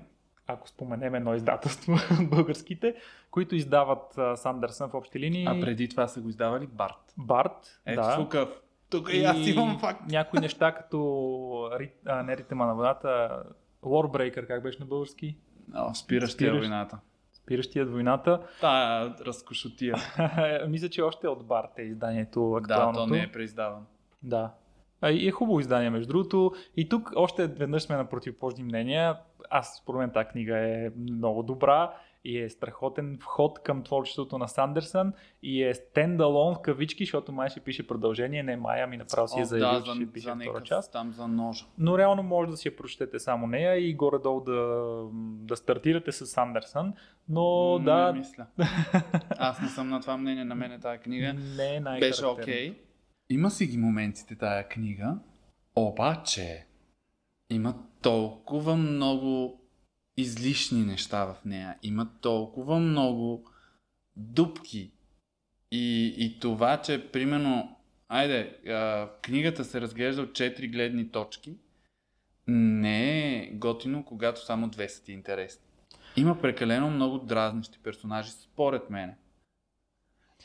[0.48, 2.96] ако споменем едно издателство българските,
[3.32, 5.46] които издават а, Сандърсън в общи линии.
[5.46, 7.14] А преди това са го издавали Барт.
[7.18, 8.16] Барт, Ето да.
[8.18, 8.36] тук
[8.90, 10.02] Тук и аз имам факт.
[10.08, 10.98] Някои неща като
[11.72, 13.44] Ри- а, не ритъма на водата,
[13.84, 15.38] Warbreaker, как беше на български?
[15.76, 17.00] О, спиращия Спиращ- войната.
[17.34, 18.42] Спиращият войната.
[18.62, 19.96] Тая разкошотия.
[20.68, 23.00] Мисля, че още от Барт е изданието да, актуалното.
[23.00, 23.86] то не е преиздаван.
[24.24, 24.52] Да.
[25.06, 26.52] И е хубаво издание, между другото.
[26.78, 29.18] И тук още веднъж сме на противоположни мнения.
[29.50, 34.48] Аз, според мен, тази книга е много добра и е страхотен вход към творчеството на
[34.48, 38.44] Сандерсън и е стендалон в кавички, защото май ще пише продължение.
[38.44, 40.64] Не, Майя ми направо си е О, заявил, да, че за, ще пише за втора
[40.64, 40.92] част.
[40.92, 41.66] там за ножа.
[41.78, 45.04] Но реално може да си я прочетете само нея и горе-долу да,
[45.46, 46.94] да стартирате с Сандерсън.
[47.30, 48.48] Но М, да, Не мисля.
[49.30, 52.76] Аз не съм на това мнение, на мен тази книга не е най беше окей.
[53.30, 55.18] Има си ги моментите тая книга,
[55.76, 56.66] обаче
[57.50, 59.61] има толкова много
[60.22, 61.76] излишни неща в нея.
[61.84, 63.50] Има толкова много
[64.16, 64.92] дупки.
[65.72, 67.76] И, и това, че примерно,
[68.10, 68.58] айде,
[69.22, 71.56] книгата се разглежда от четири гледни точки,
[72.48, 75.66] не е готино, когато само две са ти интересни.
[76.18, 79.14] Има прекалено много дразнещи персонажи, според мен.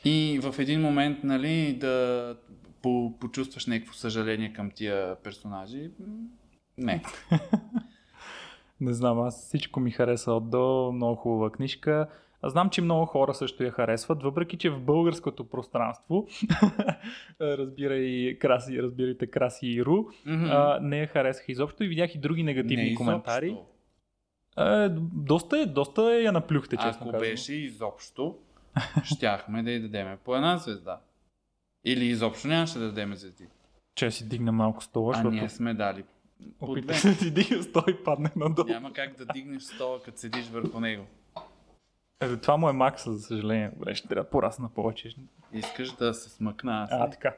[0.05, 2.37] И в един момент, нали, да
[2.81, 5.91] по- почувстваш някакво съжаление към тия персонажи,
[6.77, 7.03] не.
[8.81, 12.07] Не знам, аз всичко ми хареса от до, много хубава книжка.
[12.41, 16.27] Аз знам, че много хора също я харесват, въпреки че в българското пространство,
[17.41, 22.43] разбирай краси, разбирайте Краси и Ру, а, не я харесах изобщо и видях и други
[22.43, 23.47] негативни Не коментари.
[23.47, 23.65] изобщо.
[24.55, 27.19] А, доста, е, доста я наплюхте, честно Ако казвам.
[27.19, 28.35] беше изобщо,
[29.03, 30.99] щяхме да й дадеме по една звезда.
[31.85, 33.47] Или изобщо нямаше да дадеме звезди.
[33.95, 36.03] Че си дигна малко стола, А защото ние сме дали
[36.59, 36.79] по две.
[36.79, 38.67] опита се да си дигна стола и падне надолу.
[38.67, 41.05] Няма как да дигнеш стола, като седиш върху него.
[42.21, 43.71] Е, това му е макса, за съжаление.
[43.73, 45.15] Добре, ще трябва да порасна повече.
[45.53, 46.89] Искаш да се смъкна аз.
[46.91, 47.35] А, така.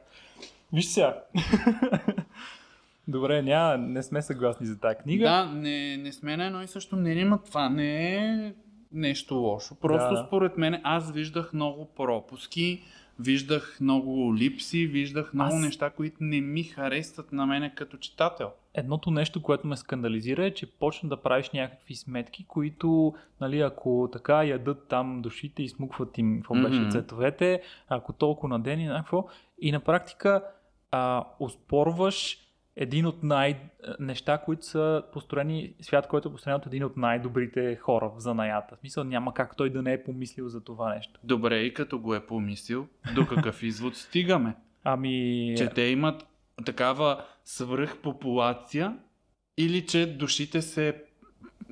[0.72, 1.22] Виж сега.
[3.08, 5.24] Добре, няма, не сме съгласни за тази книга.
[5.24, 8.54] Да, не, не сме на едно и също мнение, но това не е
[8.92, 9.74] нещо лошо.
[9.74, 10.24] Просто Да.
[10.26, 12.82] според мен аз виждах много пропуски,
[13.18, 18.50] виждах много липси, виждах много Аз- неща, които не ми харесват на мене като читател.
[18.74, 24.08] Едното нещо, което ме скандализира е, че почна да правиш някакви сметки, които, нали, ако
[24.12, 26.90] така ядат там душите и смукват им какво беше Мгм.
[26.90, 29.26] цветовете, ако толкова на ден и някакво.
[29.60, 30.44] И на практика
[30.90, 32.38] а, успорваш
[32.76, 33.60] един от най...
[34.00, 38.76] неща, които са построени, свят, който е построен от един от най-добрите хора в занаята.
[38.76, 41.20] В смисъл няма как той да не е помислил за това нещо.
[41.24, 44.54] Добре, и като го е помислил, до какъв извод стигаме?
[44.84, 45.54] Ами...
[45.56, 46.26] Че те имат
[46.64, 48.96] такава свръхпопулация
[49.56, 51.02] или че душите се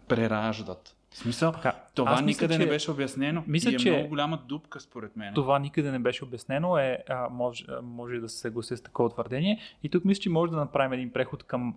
[0.09, 0.95] прераждат.
[1.11, 3.45] В смисъл, Така, това мисля, никъде че- не беше обяснено.
[3.47, 5.35] мисля, и е че- много голяма дупка според мен.
[5.35, 9.61] Това никъде не беше обяснено, е, а, може, може да се съглася с такова твърдение.
[9.83, 11.75] И тук мисля, че може да направим един преход към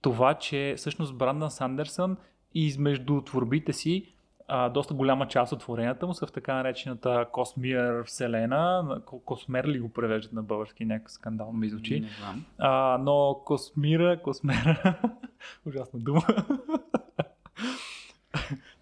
[0.00, 2.16] това, че всъщност Брандън Сандерсън
[2.54, 4.12] измежду творбите си
[4.48, 8.82] а, доста голяма част от творенията му са в така наречената Космир вселена.
[8.82, 12.04] На- Ко- Космер ли го превеждат на български, някакъв скандал ми звучи.
[12.58, 14.94] А, но Космира, Космера,
[15.66, 16.22] ужасна дума.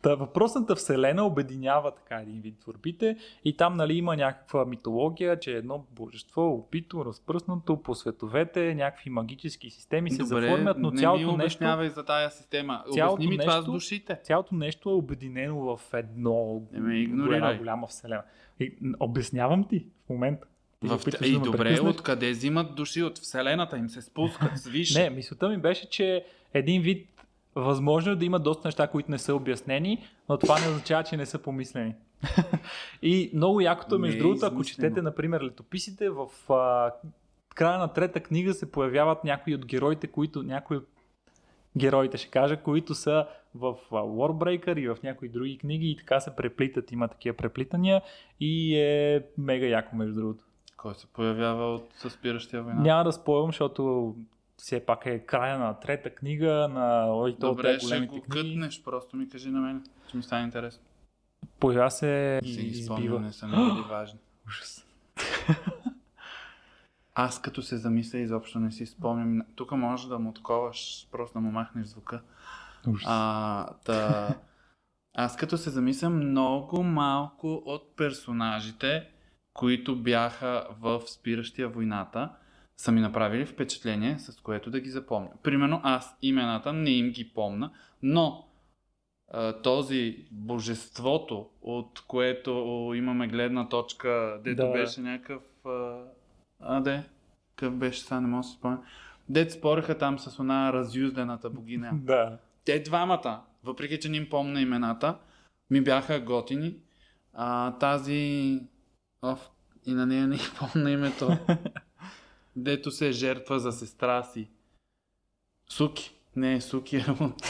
[0.05, 5.53] Та въпросната вселена обединява така един вид творбите и там нали има някаква митология, че
[5.53, 11.37] едно божество опито, разпръснато по световете, някакви магически системи се заформят, но не цялото ми
[11.37, 12.85] нещо, обяснявай за тая система.
[12.95, 14.21] цялото Обясни ми това с нещо- душите.
[14.23, 17.41] цялото нещо е обединено в едно Не ме игнорирай.
[17.41, 18.23] голяма, голяма вселена.
[18.61, 20.47] И, обяснявам ти в момента.
[20.83, 21.01] В...
[21.25, 23.03] И да добре, откъде взимат души?
[23.03, 24.95] От Вселената им се спускат, свиш.
[24.95, 27.09] Не, мисълта ми беше, че един вид
[27.55, 31.17] възможно е да има доста неща, които не са обяснени, но това не означава, че
[31.17, 31.95] не са помислени.
[33.03, 36.93] и много якото, между е другото, ако четете, например, летописите, в а,
[37.55, 40.89] края на трета книга се появяват някои от героите, които някои от
[41.77, 46.37] героите, ще кажа, които са в Warbreaker и в някои други книги и така се
[46.37, 48.03] преплитат, има такива преплитания
[48.41, 50.45] и е мега яко, между другото.
[50.77, 52.81] Кой се появява от съспиращия война?
[52.81, 54.15] Няма да спойвам, защото
[54.57, 58.27] все пак е края на трета книга, на ой, то Добре, ще го книги.
[58.29, 60.83] кътнеш, просто ми кажи на мен, че ми стане интересно.
[61.61, 63.21] Появява се и избива.
[63.21, 64.19] не са били важни.
[64.47, 64.87] Ужас.
[67.15, 69.43] Аз като се замисля, изобщо не си спомням.
[69.55, 72.23] Тук може да му отковаш, просто да му махнеш звука.
[72.89, 73.07] Ужас.
[73.09, 74.29] А, та...
[75.17, 79.09] Аз като се замисля, много малко от персонажите,
[79.53, 82.31] които бяха в Спиращия войната,
[82.77, 85.31] са ми направили впечатление, с което да ги запомня.
[85.43, 87.71] Примерно аз имената не им ги помна,
[88.03, 88.49] но
[89.63, 92.51] този божеството, от което
[92.97, 94.73] имаме гледна точка, дето Да.
[94.73, 95.43] беше някакъв...
[96.61, 97.03] А, де?
[97.57, 98.79] Какъв беше, сега не мога да си спомня.
[99.29, 101.91] Дет спореха там с она разюздената богиня.
[102.03, 102.39] Да.
[102.65, 105.19] Те двамата, въпреки че не им помня имената,
[105.71, 106.77] ми бяха готини.
[107.33, 108.61] А, тази...
[109.23, 109.51] Оф,
[109.87, 111.37] и на нея не помня името.
[112.57, 114.51] Дето се жертва за сестра си.
[115.69, 116.15] Суки.
[116.37, 117.43] Не, Суки е от...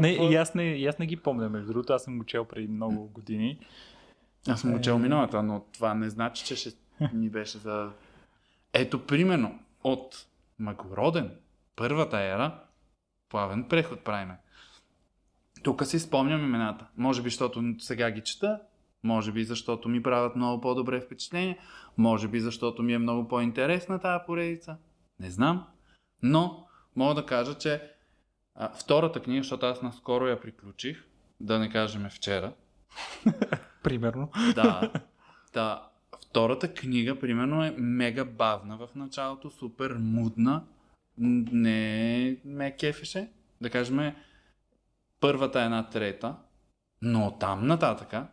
[0.00, 2.44] Не, и аз не, и аз не ги помня, между другото, аз съм го чел
[2.44, 3.58] преди много години.
[4.48, 4.76] Аз съм Е.
[4.76, 6.70] учил миналата, но това не значи, че ще
[7.12, 7.90] ми беше за...
[8.72, 10.26] Ето, примерно, от
[10.58, 11.30] Магороден,
[11.76, 12.60] първата ера,
[13.28, 14.36] плавен преход правиме.
[15.62, 16.86] Тук си спомням имената.
[16.96, 18.60] Може би, защото сега ги чета,
[19.02, 21.58] може би, защото ми правят много по-добре впечатление,
[21.98, 24.76] може би, защото ми е много по-интересна тази поредица.
[25.20, 25.66] Не знам.
[26.22, 27.82] Но, мога да кажа, че
[28.54, 31.04] а, втората книга, защото аз наскоро я приключих,
[31.40, 32.52] да не кажем вчера,
[33.82, 34.30] Примерно.
[34.54, 34.92] да.
[35.52, 35.88] да.
[36.28, 40.64] Втората книга, примерно, е мега бавна в началото, супер мудна.
[41.18, 43.30] Не ме кефеше.
[43.60, 44.14] Да кажем,
[45.20, 46.36] първата е една трета,
[47.02, 48.26] но там нататъка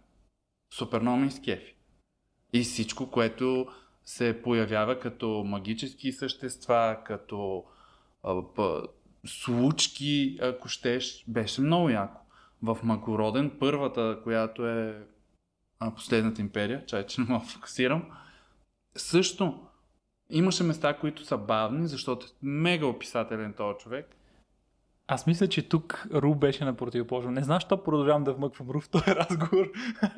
[0.74, 1.76] супер много ми изкефи.
[2.54, 3.68] И всичко, което
[4.06, 7.66] се появява като магически същества, като
[8.24, 8.82] а, п,
[9.26, 12.22] случки, ако щеш, беше много яко.
[12.64, 15.08] В Магороден, първата, която е
[15.80, 18.12] а, Последната империя, чай, че не мога фокусирам,
[18.96, 19.60] също
[20.30, 24.16] имаше места, които са бавни, защото е мега описателен този човек.
[25.12, 27.32] Аз мисля, че тук Ру беше на противоположно.
[27.32, 29.72] Не знам, защо продължавам да вмъквам Ру в този разговор.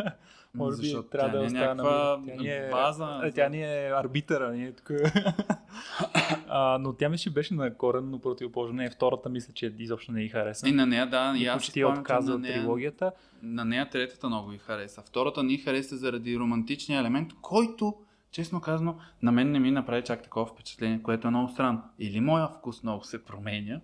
[0.56, 1.66] Може би Защото трябва да е остана.
[1.66, 4.52] някаква Тя ни е, база за- Тя ни е арбитъра.
[4.52, 4.92] Ни е тук.
[6.48, 8.76] а, но тя си беше на коренно противоположно.
[8.76, 10.70] Не, втората мисля, че изобщо не й хареса.
[10.70, 13.12] И на нея, да, и И аз почти отказа на нея, трилогията.
[13.44, 15.02] на нея третата много ви хареса.
[15.02, 17.94] Втората ни хареса заради романтичния елемент, който,
[18.32, 21.82] честно казано, на мен не ми направи чак такова впечатление, което е много странно.
[22.00, 23.80] Или моя вкус много се променя,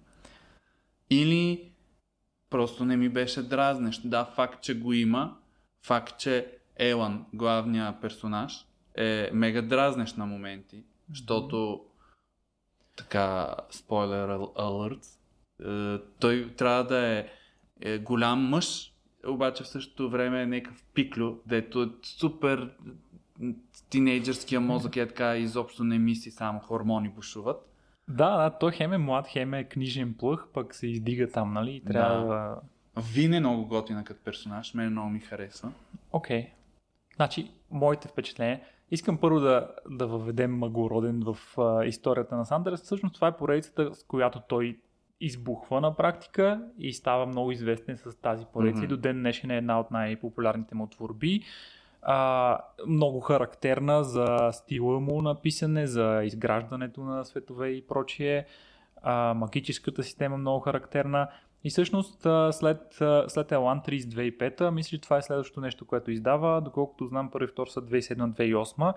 [1.10, 1.72] или
[2.50, 4.02] просто не ми беше дразнещ.
[4.10, 5.38] Да, факт, че го има,
[5.86, 8.66] факт, че Елан, главният персонаж,
[8.96, 11.86] е мега дразнещ на моменти, защото
[12.96, 15.08] така, спойлер алърт,
[15.66, 17.30] е, той трябва да е,
[17.82, 18.94] е голям мъж,
[19.28, 22.72] обаче в същото време е някакъв пиклю, дето е супер
[23.90, 27.77] тинейджърския мозък е така изобщо не мисли, само хормони бушуват.
[28.10, 31.72] Да, да, той хем е млад, хем е книжен плъх, пък се издига там, нали?
[31.72, 32.62] И трябва Да.
[33.14, 35.72] Вин е много готина като персонаж, мен много ми харесва.
[36.12, 36.50] Окей.
[37.16, 38.62] Значи, моите впечатления.
[38.92, 42.82] Искам първо да, да въведем Магороден в а, историята на Сандърс.
[42.82, 44.80] Всъщност това е поредицата, с която той
[45.22, 48.78] избухва на практика и става много известен с тази поредица.
[48.78, 48.86] Мгм.
[48.86, 51.42] И до ден днешен е една от най-популярните му творби.
[52.02, 58.46] А, много характерна за стила му на писане, за изграждането на светове и прочие.
[59.02, 61.28] А, магическата система много характерна.
[61.64, 62.82] И всъщност след,
[63.28, 66.62] след Elantris 2005, мисля, че това е следващото нещо, което издава.
[66.62, 68.94] Доколкото знам, първи втор са 2007-2008.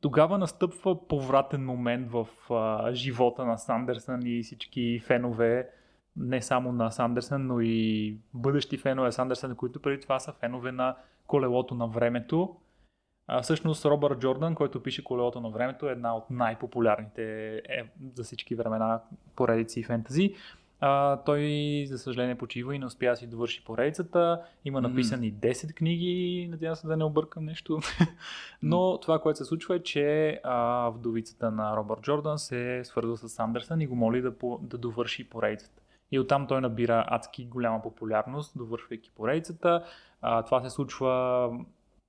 [0.00, 5.68] Тогава настъпва повратен момент в а, живота на Сандерсън и всички фенове,
[6.16, 10.96] не само на Сандерсън, но и бъдещи фенове Сандерсън, които преди това са фенове на
[11.32, 12.56] колелото на времето.
[13.26, 18.24] А, всъщност Робърт Джордан, който пише колелото на времето, е една от най-популярните е, за
[18.24, 19.00] всички времена
[19.36, 20.34] поредици и фентази.
[20.80, 21.42] А, той,
[21.88, 24.42] за съжаление, почива и не успя да си довърши поредицата.
[24.64, 27.80] Има написани 10 книги, надявам се да не объркам нещо.
[28.62, 33.28] Но това, което се случва е, че а, вдовицата на Робърт Джордан се свързва с
[33.28, 35.81] Сандърсън и го моли да, да довърши поредицата.
[36.12, 39.84] И оттам той набира адски голяма популярност, довършвайки поредицата.
[40.22, 41.50] А, това се случва,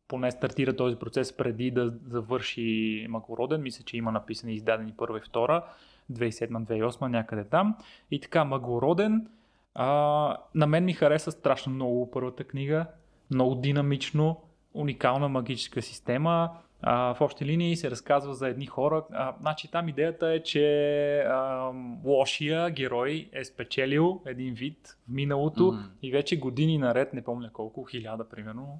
[0.08, 3.62] поне стартира този процес преди да завърши Макороден.
[3.62, 5.64] Мисля, че има написани издадени първа и втора.
[6.12, 7.76] 2007-2008, някъде там.
[8.12, 9.28] И така, Магороден.
[9.76, 12.86] А, на мен ми хареса страшно много първата книга.
[13.32, 14.42] Много динамично,
[14.74, 16.50] уникална магическа система.
[16.86, 19.04] А, в общи линии се разказва за едни хора.
[19.12, 20.66] А, значи там идеята е, че
[21.20, 21.72] а,
[22.06, 25.82] лошия герой е спечелил един вид в миналото Мгм.
[26.02, 28.80] и вече години наред, не помня колко, хиляда примерно,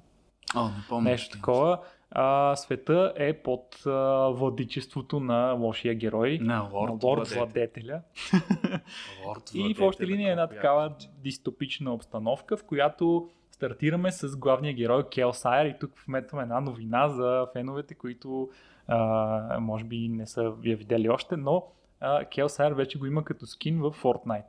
[0.56, 1.10] О, не помня.
[1.10, 3.90] нещо такова, а, света е под а,
[4.28, 7.36] владичеството на лошия герой, На на лорд, лорд Владетел.
[7.38, 8.00] Владетеля.
[9.26, 14.36] Лорд И в общи линии е една Владетеля, такава дистопична обстановка, в която стартираме с
[14.36, 18.48] главния герой Кел Сайер и тук вметваме една новина за феновете, които
[18.88, 21.66] а, може би не са я видели още, но
[22.00, 24.44] а, Кел Сайер вече го има като скин в Fortnite.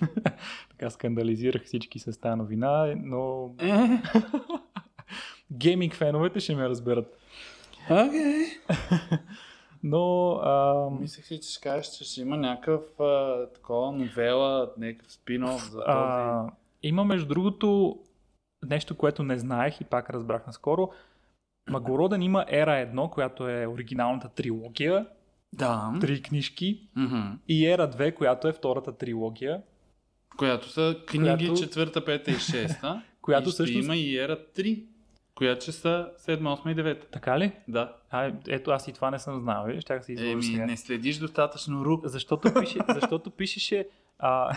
[0.70, 4.02] така скандализирах всички с тази новина, но Е,
[5.52, 7.18] гейминг феновете ще ме разберат.
[7.90, 8.44] окей.
[9.86, 15.12] Но а, Мислех си, че ще кажеш, че ще има някакъв а, такова новела, някакъв
[15.12, 15.86] спин-оф за този.
[15.86, 16.46] а,
[16.82, 17.98] има между другото
[18.64, 20.90] нещо, което не знаех и пак разбрах наскоро.
[21.70, 25.06] Магороден има Ера 1, която е оригиналната трилогия,
[25.52, 25.92] Да.
[26.00, 27.20] три книжки, Мгм.
[27.48, 29.62] и Ера 2, която е втората трилогия,
[30.36, 33.02] Която са книги Която- четвърта, пета и шеста.
[33.22, 33.84] която и всъщност...
[33.84, 34.84] има и Ера 3,
[35.34, 37.10] която ще са 7, 8 и 9.
[37.10, 37.52] Така ли?
[37.68, 37.92] Да.
[38.10, 40.66] А, ето аз и това не съм знал, щях се Еми, сега.
[40.66, 42.00] не следиш достатъчно рук.
[42.04, 44.56] Защото, пише, защото пишеше а,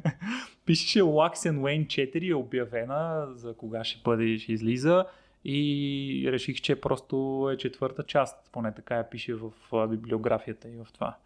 [0.66, 5.06] пишеше Wax and Wayne 4 е обявена за кога ще бъде ще излиза
[5.44, 8.50] и реших, че просто е четвърта част.
[8.52, 9.50] Поне така я пише в
[9.88, 11.16] библиографията и в това.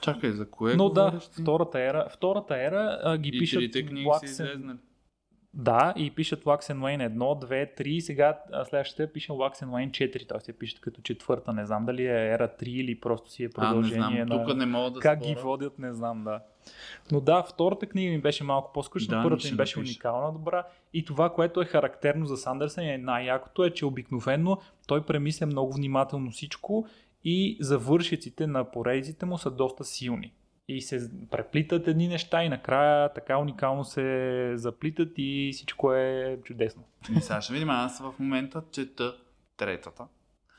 [0.00, 1.42] Чакай, за кое Но да, ти?
[1.42, 4.76] втората ера, втората ера а, ги И пишат Wax and-.
[5.54, 9.68] Да, и пишат Wax and Wayne 1, 2, 3 и сега следващата пише Wax and
[9.68, 10.38] Wayne 4, т.е.
[10.48, 11.52] я пишат като четвърта.
[11.52, 14.38] Не знам дали е ера 3 или просто си е А, не продължение знам.
[14.38, 14.46] на...
[14.46, 15.34] Тук не мога да Как споря.
[15.34, 16.40] ги водят, не знам, да.
[17.12, 19.92] Но да, втората книга ми беше малко по-скучна, Да, първата ми беше напиша.
[19.92, 20.64] уникална, добра.
[20.92, 25.72] И това, което е характерно за Сандърсън е най-якото е, че обикновено той премисля много
[25.72, 26.86] внимателно всичко
[27.24, 30.32] и завършиците на поредиците му са доста силни.
[30.68, 36.82] И се преплитат едни неща и накрая така уникално се заплитат и всичко е чудесно.
[37.10, 37.70] Ми, сега ще видим.
[37.70, 39.14] Аз в момента чета
[39.56, 40.04] третата.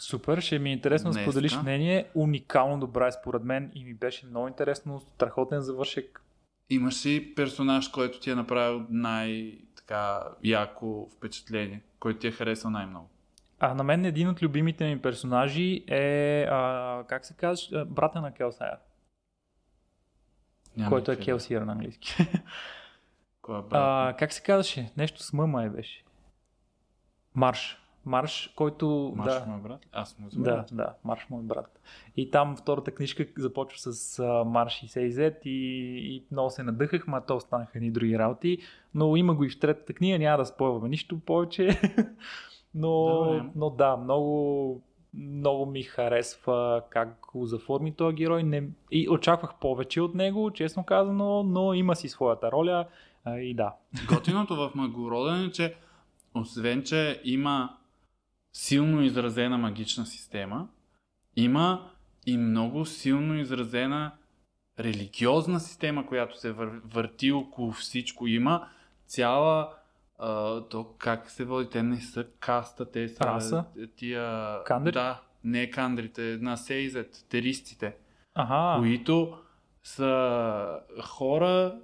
[0.02, 1.32] Супер, ще ми е интересно да Днеска.
[1.32, 2.10] споделиш мнение.
[2.16, 5.00] Уникално добра е според мен и ми беше много интересно.
[5.00, 6.22] Страхотен завършек.
[6.70, 13.10] Имаш ли персонаж, който ти е направил най-така яко впечатление, който ти е харесал най-много?
[13.60, 18.34] А на мен един от любимите ми персонажи е, а, как се казва, брата на
[18.34, 18.78] Келсайер,
[20.78, 21.20] Няма който е.
[21.20, 22.16] Келсиер на английски.
[23.42, 23.72] Кой е брат?
[23.74, 24.92] а, как се казваше?
[24.98, 26.04] Нещо с мъма е беше.
[27.36, 27.78] Марш.
[28.06, 29.14] Марш, който...
[29.16, 29.88] Маш, да, мой брат?
[29.92, 30.66] Аз му да, забравя.
[30.72, 31.82] да, Марш, мой брат.
[32.18, 35.50] И там втората книжка започва с а, Марш и Сейзет и,
[36.16, 38.58] и много се надъхах, ма то останаха едни други работи.
[38.94, 41.82] Но има го и в третата книга, няма да спойваме нищо повече.
[42.76, 43.50] но, Добре.
[43.56, 44.82] но да, много,
[45.14, 48.44] много ми харесва как го заформи този герой.
[48.44, 52.86] Не, и очаквах повече от него, честно казано, но има си своята роля.
[53.24, 53.74] А, и да.
[54.08, 55.76] Готиното в Магороден е, че
[56.36, 57.70] освен, че има
[58.54, 60.68] силно изразена магична система,
[61.36, 61.92] има
[62.26, 64.12] и много силно изразена
[64.80, 66.82] религиозна система, която се вър...
[66.86, 68.28] върти около всичко.
[68.28, 68.70] Има
[69.06, 69.74] цяла
[70.20, 71.70] а, то как се води?
[71.70, 73.66] Те не са каста, те са Раса?
[73.96, 74.58] тия...
[74.64, 74.92] Кандри?
[74.92, 77.96] Да, не кандрите, на сейзет, теристите
[78.34, 79.38] Ага, които
[79.84, 81.80] са хора,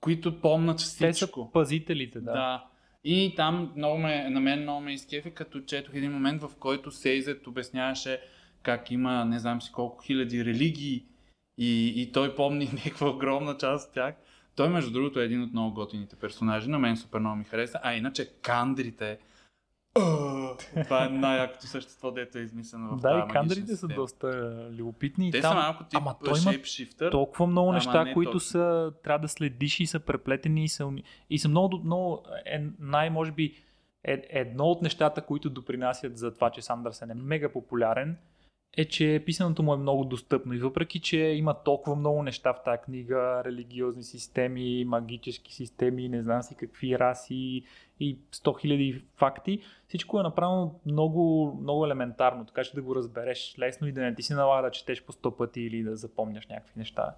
[0.00, 1.44] които помнат те всичко.
[1.44, 2.32] са пазителите, да.
[2.32, 2.69] да.
[3.04, 6.90] И там много ме, на мен много ме изкефи, като четох един момент, в който
[6.90, 8.20] Сейзет обясняваше
[8.62, 11.04] как има не знам си колко хиляди религии
[11.58, 14.14] и, и той помни някаква огромна част от тях.
[14.56, 16.70] Той, между другото, е един от много готините персонажи.
[16.70, 17.80] На мен супер много ми хареса.
[17.82, 19.18] А иначе кандрите.
[20.84, 24.28] Това е най-якото същество, дето е измислено в Да, и кандрите са доста
[24.72, 25.32] любопитни.
[25.32, 28.48] Те там са малко тип Ама той има толкова много неща, не които точно.
[28.50, 30.90] са, трябва да следиш и са преплетени и са,
[31.30, 33.54] и са много, много е, най, може би,
[34.04, 38.18] е, едно от нещата, които допринасят за това, че Сандърсън е мега популярен,
[38.76, 40.54] е, че писаното му е много достъпно.
[40.54, 46.22] И въпреки, че има толкова много неща в тази книга, религиозни системи, магически системи, не
[46.22, 47.62] знам си какви раси
[48.00, 53.54] и 100 000 факти, всичко е направено много, много елементарно, така че да го разбереш
[53.58, 56.46] лесно и да не ти се налага да четеш по 100 пъти или да запомняш
[56.46, 57.14] някакви неща.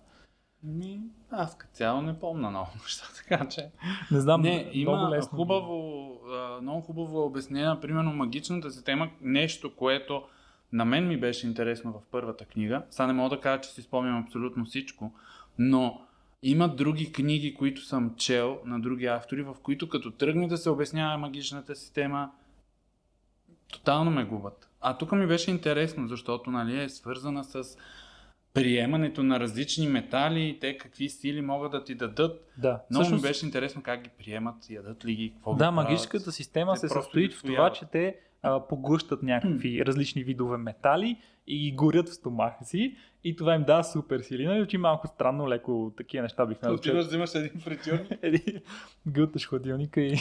[0.65, 3.71] Ми, аз като цяло не помна много неща, така че...
[4.11, 5.39] Не знам, Не, има много лесно.
[5.39, 10.25] хубаво, а, много хубаво обяснение, примерно магичната система, нещо, което
[10.73, 12.83] на мен ми беше интересно в първата книга.
[12.91, 15.13] Сега не мога да кажа, че си спомням абсолютно всичко,
[15.59, 16.01] но
[16.43, 20.71] има други книги, които съм чел на други автори, в които като тръгне да се
[20.71, 22.31] обяснява магичната система,
[23.73, 24.69] тотално ме губят.
[24.81, 27.77] А тук ми беше интересно, защото нали, е свързана с
[28.55, 32.53] приемането на различни метали и те какви сили могат да ти дадат.
[32.59, 35.59] Да, Много всъщност, ми беше интересно как ги приемат, ядат ли ги, какво да ги
[35.59, 35.75] правят.
[35.75, 41.17] магическата система Те се състои в това, че те а, поглъщат някакви различни видове метали
[41.47, 44.47] и ги горят в стомаха си и това им дава супер сили.
[44.47, 46.93] Нали, че малко странно, леко такива неща бих назначил.
[46.93, 48.63] Отиваш, взимаш един фритюрник.
[49.07, 50.17] Гълташ хладилника и...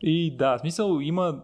[0.00, 1.42] и да, в смисъл има...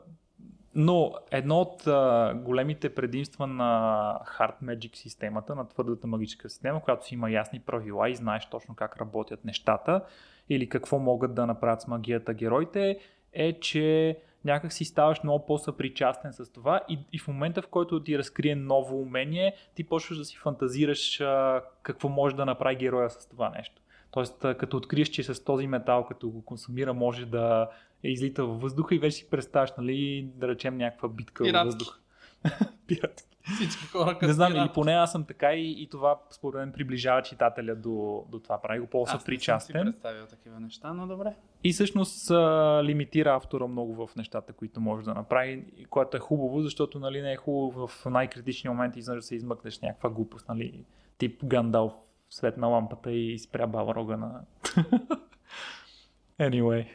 [0.79, 7.07] Но едно от а, големите предимства на Hard Magic системата, на твърдата магическа система, която
[7.07, 10.05] си има ясни правила и знаеш точно как работят нещата
[10.49, 12.99] или какво могат да направят с магията героите,
[13.37, 18.03] е, че някак си ставаш много по-съпричастен с това и, и в момента, в който
[18.03, 23.11] ти разкрие ново умение, ти почваш да си фантазираш а, какво може да направи героя
[23.11, 23.83] с това нещо.
[24.11, 27.71] Тоест, а, като откриеш, че с този метал, като го консумира, може да
[28.05, 31.67] излита във въздуха и вече си представяш, нали, да речем някаква битка във Пиратски.
[31.67, 32.01] въздуха.
[32.87, 33.36] Пиратски.
[33.55, 36.73] Всички хора като Не знам, или поне аз съм така и, и това според мен
[36.73, 38.61] приближава читателя до, до това.
[38.63, 41.35] Прави го Аз не съм си представил такива неща, но добре.
[41.65, 46.63] И всъщност а, лимитира автора много в нещата, които може да направи, което е хубаво,
[46.63, 50.85] защото нали, не е хубаво в най-критични моменти изведнъж да се измъкнеш някаква глупост, нали,
[51.19, 51.93] тип Гандалф
[52.31, 54.41] свет на лампата и спря Балрога на...
[56.41, 56.87] anyway.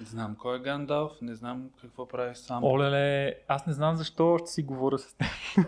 [0.00, 2.64] Не знам кой е Гандалф, не знам какво прави сам.
[2.64, 5.26] Олеле, аз не знам защо ще си говоря с теб.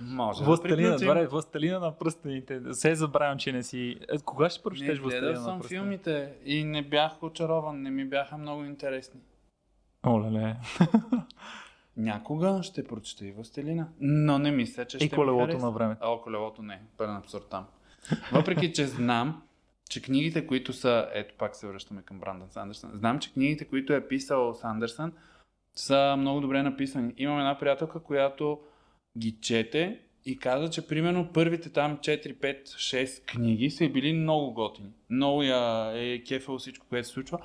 [0.00, 1.08] Може да Властелина, приключим.
[1.08, 2.60] добре, Властелина на пръстените.
[2.72, 3.96] Се забравям, че не си...
[4.12, 5.74] Е, кога ще прочетеш Властелина на съм пръстените?
[5.74, 9.20] филмите и не бях очарован, не ми бяха много интересни.
[10.06, 10.56] Олеле.
[11.96, 16.00] Някога ще прочета и Властелина, но не мисля, че ще И колелото на времето.
[16.04, 17.66] О, колелото не, пълен абсурд там.
[18.32, 19.42] Въпреки, че знам,
[19.92, 21.08] че книгите, които са...
[21.12, 22.90] Ето пак се връщаме към Брандън Сандърсън.
[22.94, 25.12] Знам, че книгите, които е писал Сандърсън,
[25.76, 27.14] са много добре написани.
[27.16, 28.60] Имам една приятелка, която
[29.18, 34.52] ги чете и каза, че примерно първите там 4, 5, 6 книги са били много
[34.52, 34.90] готини.
[35.10, 37.38] Много я е кефало всичко, което се случва.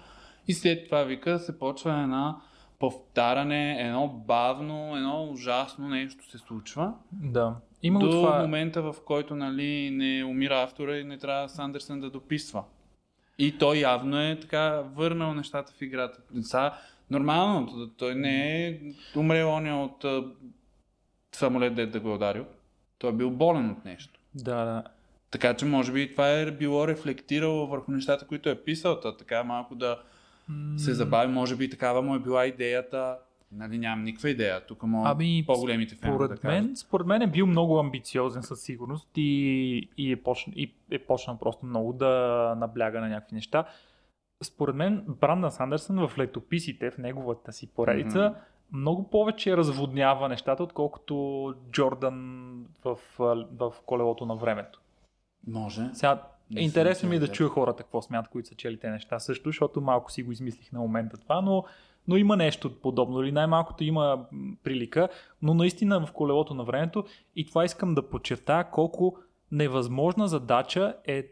[0.47, 2.41] И след това вика се почва една
[2.79, 6.93] повтаряне, едно бавно, едно ужасно нещо се случва.
[7.11, 7.55] Да.
[7.83, 8.41] Има до това...
[8.41, 12.63] момента, в който нали, не умира автора и не трябва Сандърсън да дописва.
[13.39, 16.19] И той явно е така върнал нещата в играта.
[16.41, 16.71] Са,
[17.11, 18.79] нормално, той не е
[19.15, 20.23] умрел оня от а,
[21.31, 22.45] самолет, де да го е ударил.
[22.97, 24.19] Той е бил болен от нещо.
[24.35, 24.83] Да, да.
[25.31, 28.99] Така че може би това е било рефлектирало върху нещата, които е писал.
[28.99, 29.99] Та, така малко да
[30.77, 31.31] се забави.
[31.31, 33.17] Може би такава му е била идеята.
[33.51, 34.65] Нали, нямам никаква идея.
[34.65, 38.61] Тук мога Ами, по-големите фенове Според да мен, според мен е бил много амбициозен със
[38.61, 42.07] сигурност и, и, е почна, и е почнал просто много да
[42.57, 43.65] набляга на някакви неща.
[44.43, 48.39] Според мен Брандън Сандърсън в летописите, в неговата си поредица, Мгм.
[48.79, 52.97] много повече разводнява нещата, отколкото Джордан в,
[53.51, 54.81] в колелото на времето.
[55.47, 55.89] Може.
[55.93, 59.19] Сега, Не интересно ми е да чуя хората какво смятат, които са чели те неща
[59.19, 61.63] също, защото малко си го измислих на момента това, но,
[62.07, 64.25] но има нещо подобно, или най-малкото има
[64.63, 65.09] прилика,
[65.41, 67.05] но наистина в колелото на времето
[67.35, 69.17] и това искам да подчертая колко
[69.51, 71.27] невъзможна задача е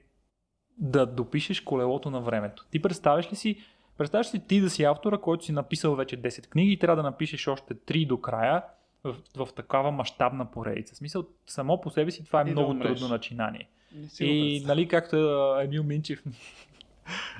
[0.77, 2.65] да допишеш колелото на времето.
[2.71, 3.57] Ти представяш ли си,
[3.97, 7.03] представяш ли ти да си автора, който си написал вече 10 книги и трябва да
[7.03, 8.63] напишеш още 3 до края
[9.03, 10.93] в, в такава мащабна поредица.
[10.95, 12.87] В смисъл, само по себе си това е И да много умреш.
[12.87, 13.69] трудно начинание.
[14.19, 15.15] И нали както
[15.61, 16.23] Емил Минчев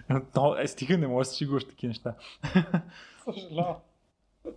[0.33, 2.13] То, е, стига, не можеш да си шегуваш такива неща.
[3.33, 3.75] Съжалявам.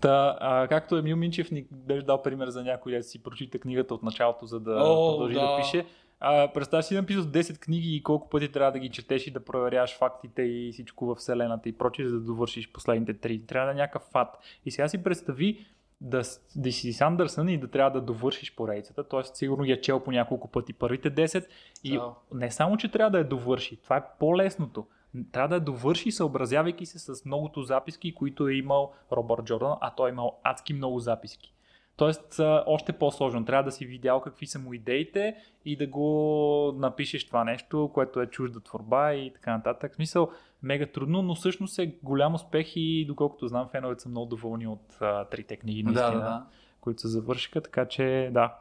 [0.00, 3.94] Та, а, както Емил Минчев ни беше дал пример за някой, да си прочита книгата
[3.94, 5.40] от началото, за да О, продължи да.
[5.40, 5.56] да.
[5.56, 5.86] пише.
[6.20, 9.30] А, представя си да написал 10 книги и колко пъти трябва да ги четеш и
[9.30, 13.46] да проверяваш фактите и всичко в Вселената и прочие, за да довършиш последните три.
[13.46, 14.38] Трябва да е някакъв фат.
[14.66, 15.66] И сега си представи
[16.00, 16.22] да,
[16.56, 19.08] да си Сандърсън и да трябва да довършиш поредицата.
[19.08, 19.20] Т.е.
[19.24, 21.46] сигурно ги е чел по няколко пъти първите 10
[21.84, 22.14] и Да.
[22.34, 24.86] не само, че трябва да я довърши, това е по-лесното.
[25.32, 29.94] Трябва да я довърши, съобразявайки се с многото записки, които е имал Робърт Джордан, а
[29.94, 31.54] той е имал адски много записки.
[31.98, 33.44] Тоест, още по-сложно.
[33.44, 38.20] Трябва да си видял какви са му идеите и да го напишеш това нещо, което
[38.20, 39.92] е чужда творба и така нататък.
[39.92, 40.30] В смисъл,
[40.62, 44.96] мега трудно, но всъщност е голям успех и доколкото знам, феновете са много доволни от
[45.00, 46.46] а, трите книги, Да, наистина, да, да.
[46.80, 48.54] които се завършиха, така че да,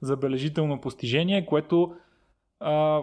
[0.00, 1.96] забележително постижение, което
[2.60, 3.02] а,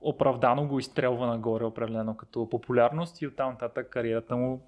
[0.00, 4.62] оправдано го изстрелва нагоре определено като популярност и оттам нататък кариерата му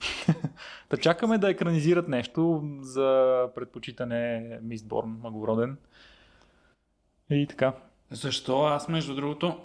[0.90, 5.76] да чакаме да екранизират нещо за предпочитане Мистборн, Магороден.
[7.30, 7.72] И така.
[8.10, 8.62] Защо?
[8.62, 9.62] Аз, между другото,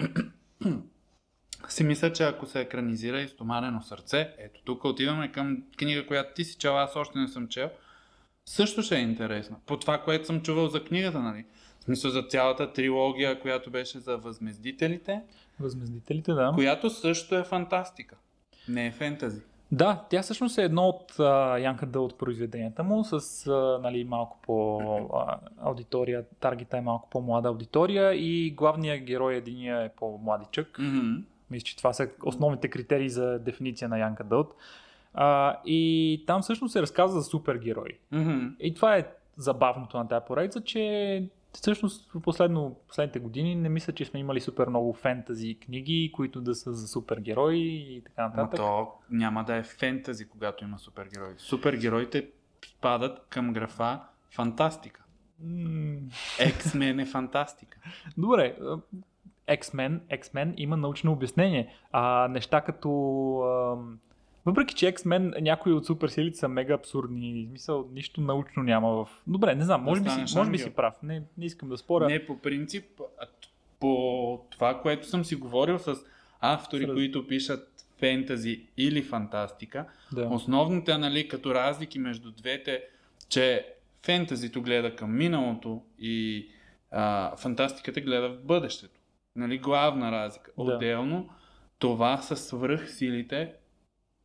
[1.70, 6.44] си мисля, че ако се екранизира изтомарено сърце, ето тук отиваме към книга, която ти
[6.44, 7.70] си чел, аз още не съм чел,
[8.46, 9.60] също ще е интересно.
[9.66, 11.46] По това, което съм чувал за книгата, нали?
[11.86, 15.22] Смисъл за цялата трилогия, която беше за възмездителите,
[15.60, 16.52] Възмездителите, да.
[16.56, 18.16] която също е фантастика.
[18.70, 19.42] Не е фентази.
[19.72, 24.04] Да, тя всъщност е едно от а, Янка Дъл от произведенията му с а, нали,
[24.04, 24.80] малко по
[25.14, 30.80] а, аудитория, таргета е малко по-млада аудитория и главният герой единия е по-младичък.
[30.80, 31.16] Мгм.
[31.52, 34.56] Мисля, че това са основните критерии за дефиниция на Янка Дълт.
[35.14, 37.98] А, и там всъщност се разказва за супергерои.
[38.12, 38.48] Мгм.
[38.60, 39.08] И това е
[39.38, 41.24] забавното на тази поредица, че
[41.54, 46.42] всъщност в последно, последните години не мисля, че сме имали супер много фентази книги, които
[46.42, 48.58] да са за супергерои и така Но нататък.
[48.60, 51.34] то няма да е фентази, когато има супергерои.
[51.38, 52.30] Супергероите
[52.68, 54.00] спадат към графа
[54.36, 55.04] фантастика.
[56.40, 57.80] X-Men е фантастика.
[58.18, 58.78] Добре, а,
[59.58, 61.74] X-Men, X-Men има научно обяснение.
[61.92, 62.90] А неща като...
[63.78, 64.00] ам,
[64.46, 67.44] Въпреки, че X-Men, някои от суперсилите са мега абсурдни.
[67.46, 69.08] В Смисъл, нищо научно няма в...
[69.28, 70.94] Добре, не знам, Да може, би, станеш си, може би си прав.
[71.04, 72.08] Не, не искам да споря.
[72.08, 72.86] Не, по принцип,
[73.80, 75.96] по това, което съм си говорил с
[76.40, 77.68] автори, С- които пишат
[77.98, 80.28] фентази или фантастика, Да.
[80.28, 82.84] основните, нали, като разлики между двете,
[83.30, 83.66] че
[84.06, 86.48] фентазито гледа към миналото и
[86.92, 89.00] а, фантастиката гледа в бъдещето.
[89.36, 90.52] Нали, главна разлика.
[90.58, 90.64] Да.
[90.64, 91.30] Отделно,
[91.80, 93.54] това с свръхсилите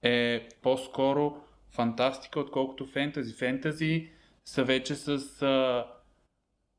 [0.07, 1.37] е по-скоро
[1.71, 3.35] фантастика, отколкото фентази.
[3.35, 4.11] Фентази
[4.45, 5.09] са вече с
[5.43, 5.87] а,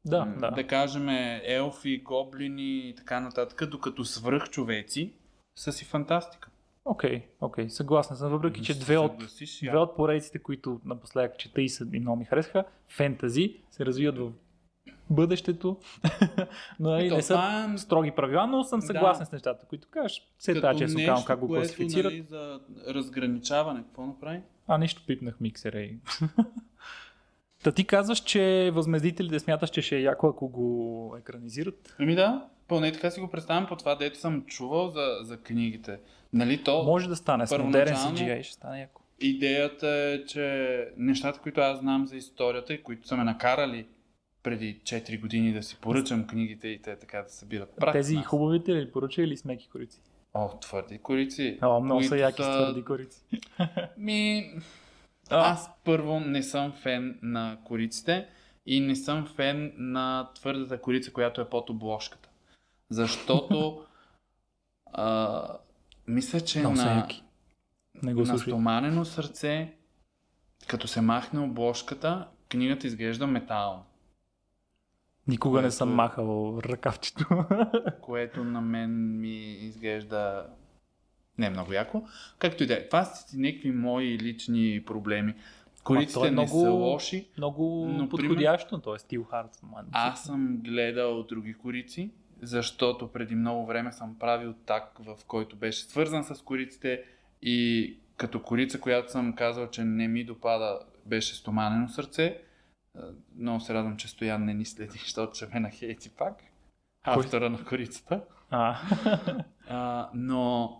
[0.05, 0.51] Да, м, да.
[0.51, 1.09] да кажем
[1.43, 5.13] елфи, гоблини и така нататък, докато свръхчовеци
[5.59, 6.49] са си фантастика.
[6.85, 8.31] Окей, окей, съгласен съм.
[8.31, 9.11] Въпреки, че две от,
[9.63, 14.17] две от поредиците, които напоследък чета и, са, и много ми харесаха, фентази, се развиват
[14.17, 14.31] в
[15.09, 15.77] бъдещето.
[16.79, 18.85] но нали, Ето, не са това е строги правила, но съм Да.
[18.85, 20.27] съгласен с нещата, които кажеш.
[20.37, 22.11] Все тази, честно нещо, казвам, как го класифицират.
[22.13, 23.79] Нали, за разграничаване.
[23.83, 24.41] Какво направи?
[24.67, 25.97] А, нищо пипнах миксера и...
[27.63, 31.95] Та ти казваш, че възмездителите смяташ, че ще е яко, ако го екранизират?
[31.99, 35.99] Ами да, поне така си го представям по това, дето съм чувал за, за книгите.
[36.33, 39.01] Нали то, Може да стане с модерен CGI, ще стане яко.
[39.19, 43.87] идеята е, че нещата, които аз знам за историята и които са ме накарали
[44.47, 47.93] преди 4 години да си поръчам книгите и те така да събират прах.
[47.93, 48.25] Тези нас.
[48.25, 49.99] хубавите ли поръча или с меки корици?
[50.33, 51.59] О, твърди корици.
[51.61, 53.21] О, много са яки с твърди корици.
[53.97, 54.51] Ми,
[55.29, 58.27] А, аз първо не съм фен на кориците
[58.65, 62.29] и не съм фен на твърдата корица, която е под обложката.
[62.89, 63.85] Защото
[64.93, 65.43] а,
[66.07, 67.07] мисля, че много са на.
[68.03, 69.73] Не го на стоманено сърце,
[70.67, 73.83] като се махне обложката, книгата изглежда метално.
[75.27, 77.25] Никога не което съм е- махал ръкавчето.
[78.01, 80.45] което на мен ми изглежда
[81.37, 82.03] не много яко.
[82.39, 82.87] Както и да е.
[82.87, 85.33] Това са си някакви мои лични проблеми.
[85.83, 87.27] Кориците е не са лоши.
[87.37, 88.99] Много Но, подходящо, т.е.
[88.99, 89.59] стил хард.
[89.91, 92.11] Аз съм гледал други корици,
[92.41, 97.03] защото преди много време съм правил так, в който беше свързан с кориците
[97.41, 102.41] и като корица, която съм казал, че не ми допада, беше стоманено сърце.
[102.97, 103.01] Е,
[103.39, 106.43] Много се радвам, че Стоян не ни следи, защото ще ме нахейти пак.
[107.03, 108.21] Автора на корицата.
[108.49, 108.79] А,
[109.69, 110.71] А, но,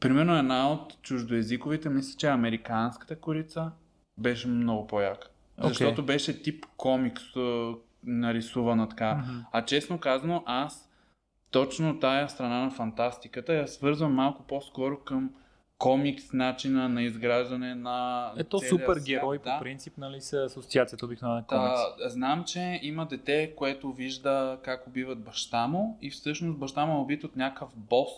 [0.00, 3.72] примерно една от чуждоязиковите, мисля, че американската корица
[4.18, 5.28] беше много по-яка.
[5.58, 5.68] Окей.
[5.68, 7.22] Защото беше тип комикс,
[8.04, 9.14] нарисувана така.
[9.14, 9.38] Мгм.
[9.52, 10.90] А честно казано, аз
[11.50, 15.30] точно тая страна на фантастиката я свързвам малко по-скоро към
[15.78, 19.58] комикс начина на изграждане на Ето супергерой свят, да.
[19.58, 21.80] по принцип, нали са асоциацията обикновена на комикс.
[22.02, 26.96] Та, знам, че има дете, което вижда как убиват баща му и всъщност баща му
[26.96, 28.08] е убит от някакъв бос,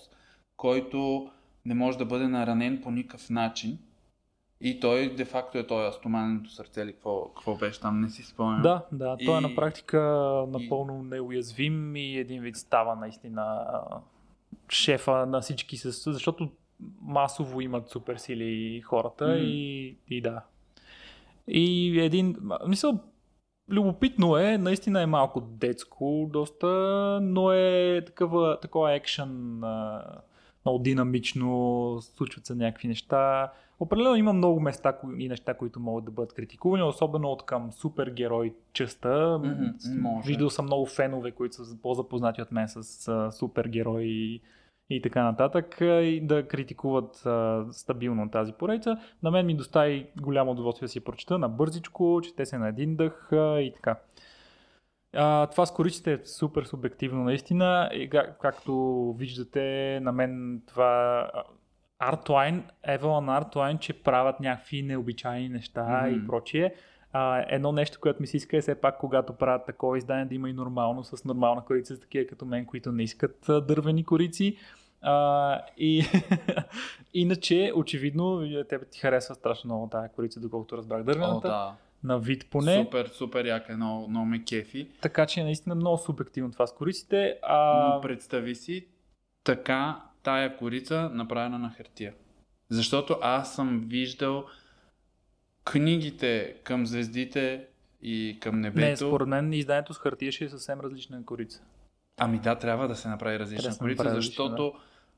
[0.56, 1.30] който
[1.66, 3.78] не може да бъде наранен по никакъв начин.
[4.60, 8.62] И той де-факто е той стоманеното сърце или какво, какво беше там, не си спомням.
[8.62, 10.00] Да, да, той е И- на практика
[10.48, 13.66] напълно неуязвим и един вид става наистина
[14.68, 16.50] шефа на всички, с, защото
[17.00, 19.34] масово имат суперсили хората М.
[19.34, 20.42] и, и да.
[21.48, 22.36] И един,
[22.68, 23.00] мисъл,
[23.70, 26.68] любопитно е, наистина е малко детско доста,
[27.22, 29.62] но е такава, такова екшен,
[30.64, 33.52] много динамично, случват се някакви неща.
[33.80, 38.54] Определено има много места и неща, които могат да бъдат критикувани, особено от към супергерой
[38.72, 39.40] частта.
[40.00, 40.26] Може.
[40.26, 44.40] Виждал съм много фенове, които са по-запознати от мен с супергерои
[44.90, 48.96] и, така нататък, и да критикуват а, стабилно тази поредица.
[49.22, 52.96] На мен ми достави голямо удоволствие да си прочета на бързичко, чете се на един
[52.96, 53.96] дъх а, и така.
[55.14, 57.90] А, това с кориците е супер субективно наистина.
[57.92, 61.30] И, как, както виждате, на мен това
[62.02, 66.16] Artline, Evelyn Artline, че правят някакви необичайни неща Мгм.
[66.16, 66.74] и прочие.
[67.18, 70.34] А, едно нещо, което ми се иска е все пак, когато правят такова издание, да
[70.34, 74.56] има и нормално, с нормална корица, с такива като мен, които не искат дървени корици.
[75.02, 76.04] А, и
[77.14, 81.48] иначе, очевидно, тебе ти харесва страшно много тази корица, доколкото разбрах О, дървената.
[81.48, 81.74] да.
[82.04, 82.84] На вид поне.
[82.84, 84.88] Супер, супер яка, много, много ме кефи.
[85.00, 87.38] Така че наистина много субективно това с кориците.
[87.42, 87.88] А...
[87.94, 88.86] Но представи си
[89.44, 92.14] така тая корица направена на хартия.
[92.70, 94.44] Защото аз съм виждал
[95.66, 97.64] книгите към звездите
[98.02, 98.80] и към небето.
[98.80, 101.62] Не, според мен изданието с хартия ще е съвсем различна корица.
[102.16, 104.72] Ами да, трябва да се направи различна да корица, направи защото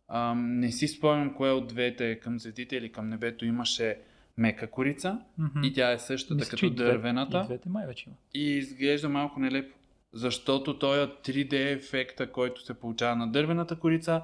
[0.08, 3.98] ам, не си спомням кое от двете към звездите или към небето имаше
[4.36, 5.60] мека корица Мгм.
[5.64, 8.16] и тя е същата Мисля, като дървената И двете май вече има.
[8.34, 9.74] и изглежда малко нелепо.
[10.12, 14.22] Защото той 3D ефекта, който се получава на дървената корица,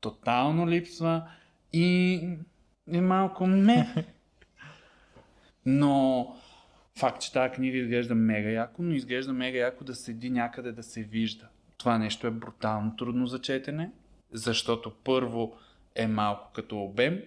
[0.00, 1.28] тотално липсва
[1.72, 2.14] и
[2.92, 4.06] е малко ме.
[5.66, 6.36] Но
[6.98, 10.82] факт, че тази книга изглежда мега яко, но изглежда мега яко да седи някъде да
[10.82, 11.48] се вижда.
[11.78, 13.90] Това нещо е брутално трудно за четене,
[14.32, 15.56] защото първо
[15.94, 17.22] е малко като обем,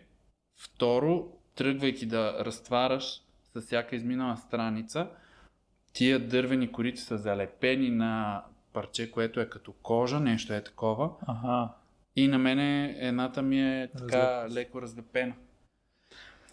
[0.58, 3.22] второ, тръгвайки да разтваряш
[3.56, 5.08] с всяка изминала страница,
[5.94, 11.10] тия дървени корици са залепени на парче, което е като кожа, нещо е такова.
[11.28, 11.70] Ага.
[12.16, 14.56] И на мене едната ми е така Разлепва се.
[14.56, 15.34] леко разлепена.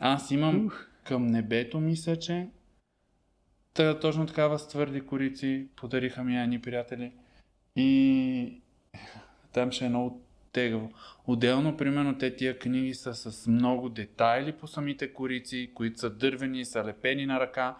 [0.00, 0.86] Аз имам Ух.
[1.06, 2.48] Към небето, мисля, че
[3.74, 7.12] Та, точно такава с твърди корици подариха ми едни приятели.
[7.76, 8.60] И
[9.52, 10.20] там ще е много
[10.52, 10.90] тегаво.
[11.26, 16.64] Отделно, примерно, те тия книги са с много детайли по самите корици, които са дървени,
[16.64, 17.76] са лепени на ръка.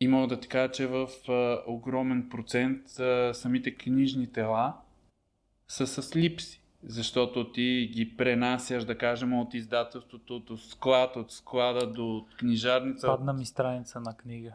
[0.00, 4.74] И мога да ти кажа, че в а, огромен процент а, самите книжни тела
[5.68, 6.61] са с липси.
[6.86, 13.06] Защото ти ги пренасяш, да кажем, от издателството до склад, от склада до книжарница.
[13.06, 14.52] Падна ми страница на книга.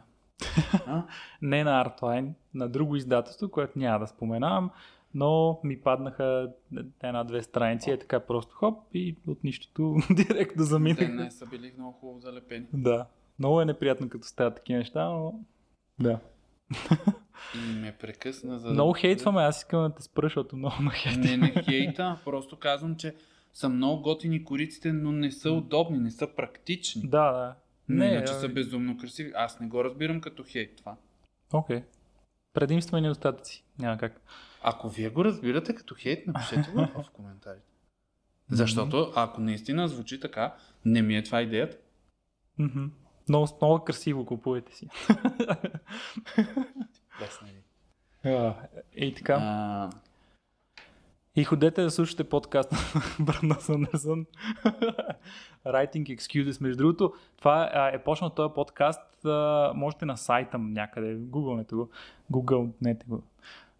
[0.87, 1.03] А?
[1.41, 4.71] Не на Artline, на друго издателство, което няма да споменавам,
[5.13, 6.51] но ми паднаха
[7.03, 11.13] една-две страници, е така просто хоп и от нищото директно Те заминах.
[11.13, 12.65] не са били много хубаво залепени.
[12.73, 13.05] Да.
[13.39, 15.33] Много е неприятно като стават такива неща, но
[15.99, 16.19] да.
[17.55, 18.69] И ме прекъсна за...
[18.69, 21.37] Много хейтваме, аз искам да те спра, защото много ме хейтваме.
[21.37, 23.15] Не, не хейта, просто казвам, че
[23.53, 27.01] са много готини кориците, но не са удобни, не са практични.
[27.01, 27.55] Да, да.
[27.89, 29.31] Не, Не, иначе а- са безумно красиви.
[29.35, 30.95] Аз не го разбирам като хейт това.
[31.53, 31.83] Окей.
[32.53, 33.63] Предимства и недостатъци.
[33.79, 34.21] Няма как.
[34.63, 37.65] Ако вие го разбирате като хейт, напишете го в коментарите.
[38.49, 40.55] Защото ако наистина звучи така,
[40.85, 41.77] не ми е това идеята.
[42.57, 42.85] Мгм.
[43.29, 44.87] Много, много красиво купувайте си.
[47.21, 47.63] Лесна идея.
[48.23, 48.55] А,
[48.95, 49.37] И така.
[49.41, 49.89] А,
[51.35, 52.75] И ходете да слушате подкаста
[53.19, 54.25] на Брандън Сандерсън.
[55.65, 56.61] Writing Excuses.
[56.61, 59.01] Между другото, това а, е почнал този подкаст.
[59.75, 61.15] Можете на сайта някъде.
[61.15, 61.89] Гугълнете го.
[62.29, 63.23] Гугълнете го.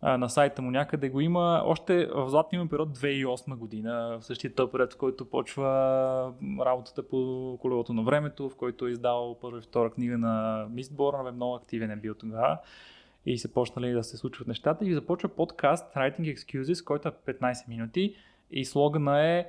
[0.04, 1.62] На сайта му някъде го има.
[1.66, 4.18] Още в златния период 2008 година.
[4.22, 8.92] В същия този период, в който почва работата по колелото на времето, в който е
[8.92, 11.36] издал първа и втора книга на Мистборн.
[11.36, 12.58] Много активен е бил тогава
[13.26, 17.70] и са почнали да се случват нещата и започва подкаст Writing Excuses, който е 15
[17.70, 18.16] минути
[18.52, 19.46] и слогана е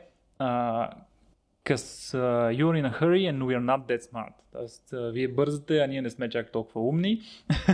[1.68, 4.32] Cause uh, you're in a hurry and we're not that smart.
[4.52, 7.20] Тоест, uh, вие бързате, а ние не сме чак толкова умни.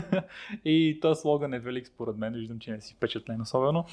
[0.65, 2.33] и този слоган е велик според мен.
[2.33, 3.85] Виждам, че не си впечатлен особено.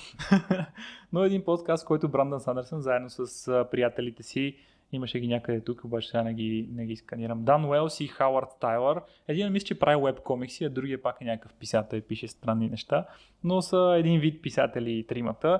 [1.13, 4.55] Но един подкаст, който Брандън Сандърсън заедно с uh, приятелите си
[4.93, 7.43] Имаше ги някъде тук, обаче сега не ги, не ги сканирам.
[7.43, 9.01] Дан Уелс и Хауърд Тайлър.
[9.27, 12.69] Един мисля, че прави веб комикси, а другия пак е някакъв писател и пише странни
[12.69, 13.05] неща.
[13.43, 15.59] Но са един вид писатели и тримата.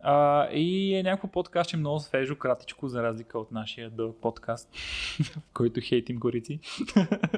[0.00, 4.16] А, и е някакво подкаст, че е много свежо, кратичко, за разлика от нашия дълъг
[4.22, 4.68] подкаст,
[5.22, 6.60] в който хейтим корици,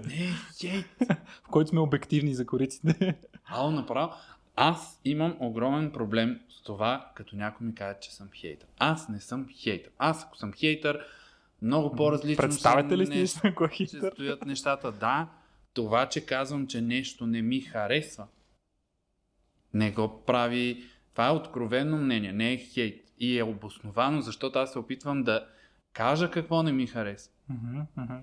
[0.06, 0.28] не,
[0.60, 0.86] хейт.
[1.44, 3.14] в който сме обективни за кориците.
[3.46, 4.12] Ало, направо.
[4.56, 8.68] Аз имам огромен проблем с това, като някой ми каже, че съм хейтър.
[8.78, 9.92] Аз не съм хейтър.
[9.98, 11.06] Аз ако съм хейтър,
[11.62, 14.12] много по-различно Представете ли нещо, нещо, кой че хейтър?
[14.12, 14.92] стоят нещата.
[14.92, 15.28] Да,
[15.74, 18.26] това, че казвам, че нещо не ми харесва,
[19.74, 20.84] не го прави...
[21.12, 23.04] Това е откровено мнение, не е хейт.
[23.18, 25.46] И е обосновано, защото аз се опитвам да
[25.92, 26.86] кажа какво не ми
[27.96, 28.14] мгм.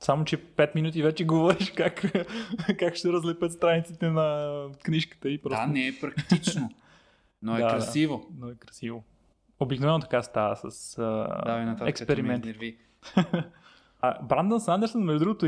[0.00, 2.12] Само, че 5 минути вече говориш как,
[2.78, 5.66] как ще разлепят страниците на книжката и просто...
[5.66, 6.70] Да, не е практично,
[7.42, 7.72] но е Да, да.
[7.72, 8.26] красиво.
[8.38, 9.04] Но е красиво.
[9.60, 11.02] Обикновено така става с а,
[11.46, 11.88] Давай нататък,
[14.22, 15.46] Брандън Сандерсън, между другото,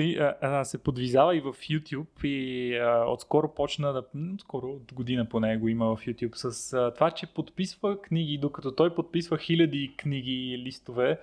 [0.63, 4.03] се подвизава и в YouTube и отскоро почна да...
[4.41, 8.95] Скоро, от година поне го има в YouTube, с това, че подписва книги, докато той
[8.95, 11.19] подписва хиляди книги и листове,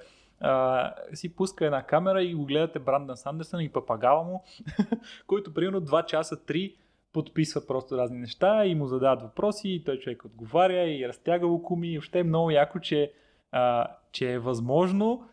[1.14, 4.44] си пуска една камера и го гледате Брандън Сандерсън и папагала му,
[5.28, 6.76] който примерно 2 часа, 3
[7.14, 11.88] подписва просто разни неща и му задават въпроси и той човек отговаря и разтяга лукуми
[11.88, 13.12] и въобще е много яко, че,
[13.52, 15.24] а, че е възможно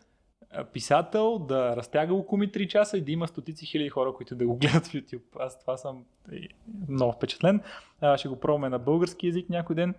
[0.73, 4.55] писател да разтяга лукуми 3 часа и да има стотици хиляди хора, които да го
[4.57, 5.21] гледат в YouTube.
[5.39, 6.47] Аз това съм е,
[6.89, 7.61] много впечатлен.
[8.01, 9.95] А, ще го пробваме на български язик някой ден.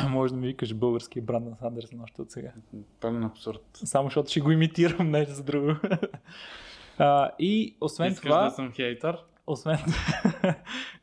[0.08, 2.52] Може да ми викаш български Брандън Сандерсън още от сега.
[3.00, 3.62] Пълен абсурд.
[3.74, 5.72] Само защото ще го имитирам, не за друго.
[6.98, 8.44] А, и освен Искаш това...
[8.44, 9.18] да съм хейтър?
[9.46, 9.78] Освен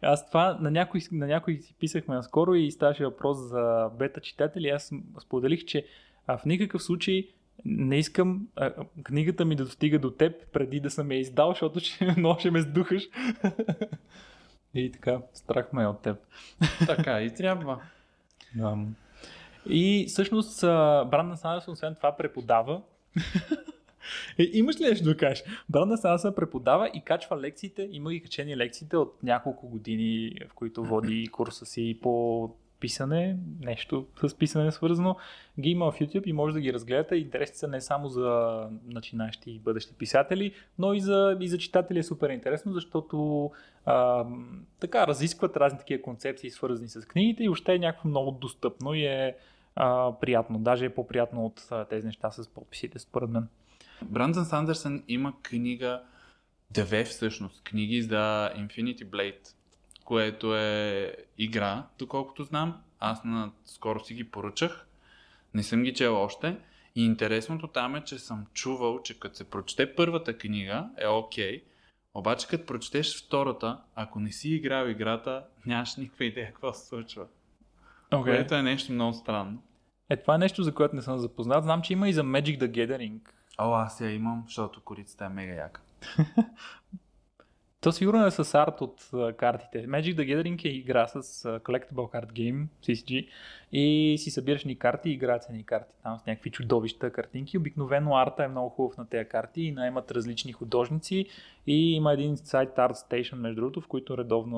[0.01, 4.69] аз това на някой, на някой си писахме наскоро и ставаше въпрос за бета читатели.
[4.69, 5.85] Аз споделих, че
[6.27, 7.27] а в никакъв случай
[7.65, 8.71] не искам а,
[9.03, 12.51] книгата ми да достига до теб преди да съм я издал, защото ще, много ще
[12.51, 13.03] ме сдухаш.
[14.73, 16.17] и така, страх ме е от теб.
[16.87, 17.81] Така и трябва.
[18.57, 18.85] Um,
[19.69, 20.61] и всъщност
[21.09, 22.81] Брандън Сандерсон освен това преподава.
[24.39, 25.43] е, имаш ли нещо да кажеш?
[25.69, 30.83] Брандън Сандерсон преподава и качва лекциите, има ги качени лекциите от няколко години, в които
[30.83, 32.49] води курса си по
[32.81, 35.15] писане, нещо с писане свързано,
[35.59, 37.15] ги има в YouTube и може да ги разгледате.
[37.15, 41.99] Интересни са не само за начинащи и бъдещи писатели, но и за, и за читатели
[41.99, 43.51] е супер интересно, защото
[43.85, 44.25] а,
[44.79, 49.05] така разискват разни такива концепции, свързани с книгите и още е някакво много достъпно и
[49.05, 49.35] е
[49.75, 50.59] а, приятно.
[50.59, 53.47] Даже е по-приятно от а, тези неща с подписите, според мен.
[54.01, 56.01] Брандън Сандърсън има книга,
[56.71, 59.53] две всъщност, книги за Infinity Blade,
[60.11, 62.81] което е игра, доколкото знам.
[62.99, 64.87] Аз на скоро си ги поръчах.
[65.53, 66.57] Не съм ги чел още.
[66.95, 71.59] И интересното там е, че съм чувал, че като се прочете първата книга е окей,
[71.59, 71.63] okay,
[72.13, 77.25] обаче като прочетеш втората, ако не си играл играта, нямаш никаква идея какво се случва.
[78.11, 78.23] Okay.
[78.23, 79.63] Което е нещо много странно.
[80.09, 81.63] Е, това е нещо, за което не съм запознат.
[81.63, 83.19] Знам, че има и за Magic the Gathering.
[83.57, 85.81] О, аз я имам, защото корицата е мега яка.
[87.81, 89.87] То сигурно е с арт от uh, картите.
[89.87, 93.27] Magic the Gathering е игра с uh, Collectible Card Game, CCG,
[93.71, 97.57] и си събираш ни карти и играят ни карти там с някакви чудовища картинки.
[97.57, 101.25] Обикновено арта е много хубав на тези карти и наемат различни художници
[101.67, 104.57] и има един сайт Art Station, между другото, в който редовно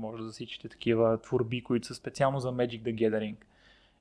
[0.00, 3.36] може да засичате такива творби, които са специално за Magic the Gathering.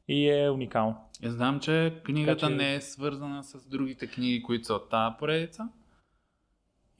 [0.08, 0.96] И е уникално.
[1.24, 2.56] Я знам, че книгата така, че...
[2.56, 5.70] не е свързана с другите книги, които са от тази поредица.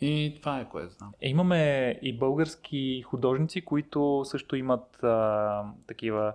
[0.02, 1.14] И това е което знам.
[1.22, 6.34] Е, имаме и български художници, които също имат а, такива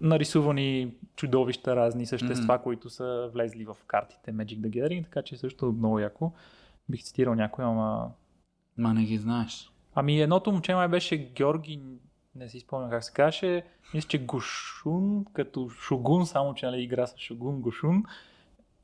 [0.00, 2.62] нарисувани чудовища, разни същества, mm-hmm.
[2.62, 6.32] които са влезли в картите Magic the Gathering, така че също много яко.
[6.88, 8.10] Бих цитирал някой, ама...
[8.76, 9.72] Ма не ги знаеш.
[9.94, 11.82] Ами едното момче май беше Георги,
[12.34, 13.64] не си спомням как се казваше,
[13.94, 18.04] мисля, че Гошун, като Шогун, само че нали, игра с Шогун, Гошун.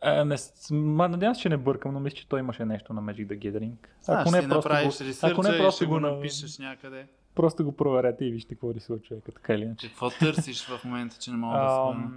[0.05, 0.36] А, не,
[0.70, 3.38] ма, надявам се, че не бъркам, но мисля, че той имаше нещо на Magic the
[3.38, 3.74] Gathering.
[4.09, 4.92] Ако не, просто го,
[5.22, 7.07] ако не просто го напишеш някъде.
[7.34, 9.88] Просто го проверете и вижте какво рисува човека, така или иначе.
[9.88, 12.11] Какво търсиш в момента, че не мога да спомня?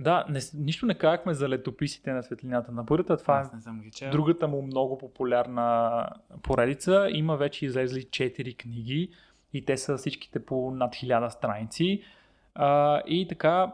[0.00, 3.16] Да, не, нищо не казахме за летописите на светлината на бурята.
[3.16, 4.10] Това Аз не съм ги чел.
[4.10, 6.08] другата му много популярна
[6.42, 7.08] поредица.
[7.10, 9.10] Има вече излезли 4 книги
[9.52, 12.02] и те са всичките по над 1000 страници.
[12.54, 13.72] А, и така,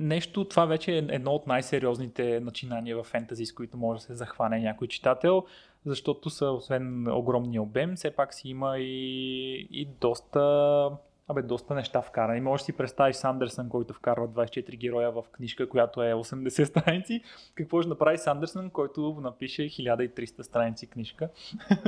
[0.00, 4.14] нещо, това вече е едно от най-сериозните начинания в фентази, с които може да се
[4.14, 5.44] захване някой читател,
[5.86, 10.40] защото са, освен огромния обем, все пак си има и, и доста,
[11.28, 12.40] абе, доста неща вкарани.
[12.40, 17.22] Може да си представиш Сандерсън, който вкарва 24 героя в книжка, която е 80 страници.
[17.54, 21.28] Какво ще направи Сандерсън, който напише 1300 страници книжка?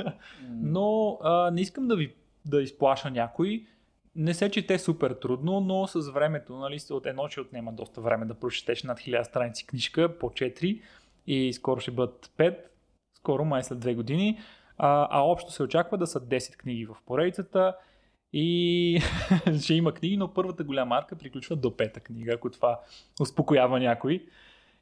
[0.51, 3.67] Но а, не искам да ви да изплаша някой
[4.17, 8.27] не се чете супер трудно, но с времето, нали, от едно, че отнема доста време
[8.27, 10.83] да прочетеш над 1000 страници книжка по 4
[11.27, 12.59] и скоро ще бъдат 5,
[13.15, 14.39] скоро май след 2 години,
[14.79, 17.77] а, а общо се очаква да са 10 книги в поредицата
[18.33, 19.01] и
[19.63, 22.81] ще има книги, но първата голяма арка приключва до пета книга, ако това
[23.21, 24.27] успокоява някой.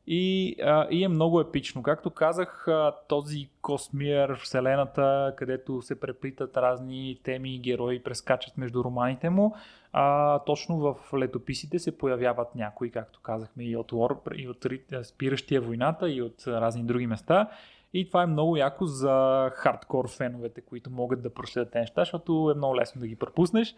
[0.07, 1.83] И, а, и е много епично.
[1.83, 8.85] Както казах, а, този космир, вселената, където се преплитат разни теми и герои, прескачат между
[8.85, 9.55] романите му,
[9.93, 14.67] а, точно в летописите се появяват някои, както казахме, и от, Лор, и от
[15.03, 17.49] Спиращия войната, и от разни други места.
[17.95, 22.59] И това е много яко за хардкор феновете, които могат да проследят неща, защото е
[22.59, 23.75] много лесно да ги пропуснеш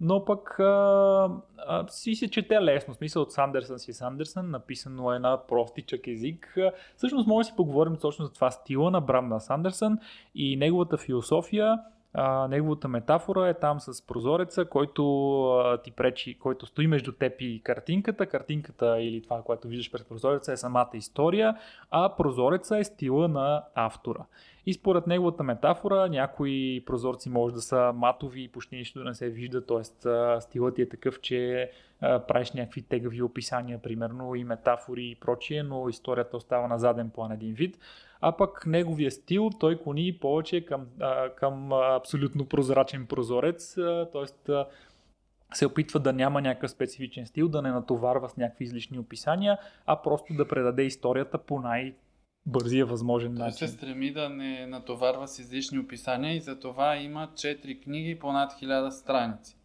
[0.00, 2.94] но пък а, а, си се чете лесно.
[2.94, 6.58] В смисъл от Сандерсън си Сандерсън, написано е на простичък език.
[6.96, 9.98] Всъщност може да си поговорим точно за това стила на Бранда Сандерсън
[10.34, 11.78] и неговата философия
[12.16, 17.32] а, неговата метафора е там с прозореца, който а, ти пречи, който стои между теб
[17.40, 18.26] и картинката.
[18.26, 21.56] Картинката или това, което виждаш през прозореца е самата история,
[21.90, 24.24] а прозореца е стила на автора.
[24.66, 29.14] И според неговата метафора, някои прозорци може да са матови и почти нищо да не
[29.14, 29.84] се вижда, т.е.
[30.40, 35.88] стилът ти е такъв, че правиш някакви тегави описания, примерно и метафори и прочие, но
[35.88, 37.78] историята остава на заден план един вид
[38.26, 40.86] а пък неговия стил той клони повече към,
[41.36, 43.74] към абсолютно прозрачен прозорец,
[44.12, 44.52] т.е.
[45.54, 50.02] се опитва да няма някакъв специфичен стил, да не натоварва с някакви излишни описания, а
[50.02, 51.94] просто да предаде историята по най-
[52.46, 53.68] най-бързия възможен Той начин.
[53.68, 58.52] се стреми да не натоварва с излишни описания и затова има 4 книги по над
[58.52, 59.56] 1000 страници.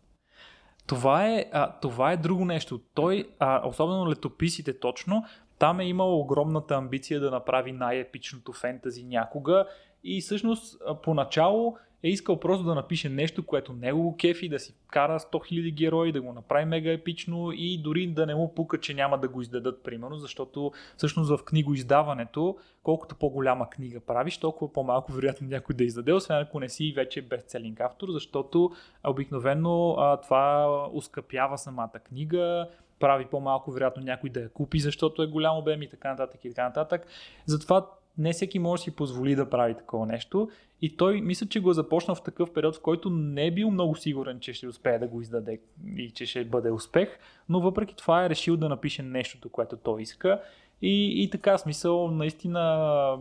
[0.87, 2.81] Това е, а, това е друго нещо.
[2.93, 5.23] Той, а, особено летописите точно,
[5.59, 9.65] там е имал огромната амбиция да направи най-епичното фентази някога
[10.03, 14.73] и всъщност поначало е искал просто да напише нещо, което него го кефи, да си
[14.87, 18.79] кара 100 000 герои, да го направи мега епично и дори да не му пука,
[18.79, 24.73] че няма да го издадат, примерно, защото всъщност в книгоиздаването, колкото по-голяма книга правиш, толкова
[24.73, 28.71] по-малко вероятно някой да издаде, освен ако не си вече бестселинг автор, защото
[29.07, 32.69] обикновено това ускъпява самата книга,
[32.99, 36.49] прави по-малко вероятно някой да я купи, защото е голям обем и така нататък и
[36.49, 37.07] така нататък.
[37.45, 37.85] Затова
[38.19, 40.49] не всеки може да си позволи да прави такова нещо.
[40.81, 43.71] И той мисля, че го е започнал в такъв период, в който не е бил
[43.71, 45.59] много сигурен, че ще успее да го издаде
[45.97, 47.09] и че ще бъде успех,
[47.49, 50.41] но въпреки това е решил да напише нещото, което той иска.
[50.81, 53.17] И, и така, смисъл, наистина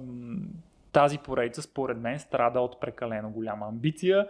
[0.93, 4.27] тази поредица, според мен, страда от прекалено голяма амбиция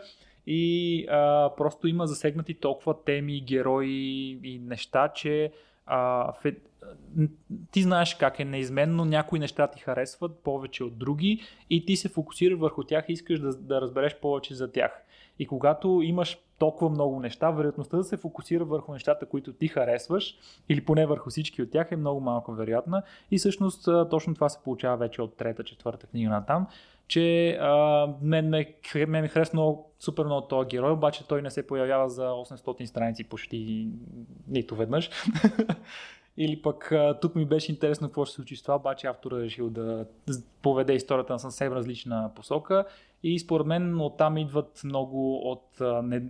[0.46, 5.52] и а, просто има засегнати толкова теми, герои и неща, че
[5.88, 6.56] а, фе...
[7.70, 12.08] ти знаеш как е неизменно, някои неща ти харесват повече от други и ти се
[12.08, 15.02] фокусираш върху тях и искаш да, да разбереш повече за тях.
[15.38, 20.38] И когато имаш толкова много неща, вероятността да се фокусира върху нещата, които ти харесваш,
[20.68, 23.02] или поне върху всички от тях е много малко вероятна.
[23.30, 26.66] И всъщност точно това се получава вече от трета, четвърта книга на там,
[27.08, 28.74] че а, мен, ме,
[29.08, 32.84] мен ми харесва много, супер много този герой, обаче той не се появява за 800
[32.84, 33.88] страници почти
[34.48, 35.10] нито веднъж.
[36.36, 39.40] Или пък тук ми беше интересно какво ще се случи с това, обаче автора е
[39.40, 40.06] решил да
[40.62, 42.84] поведе историята на съвсем различна посока
[43.22, 46.22] и според мен оттам идват много от а, не,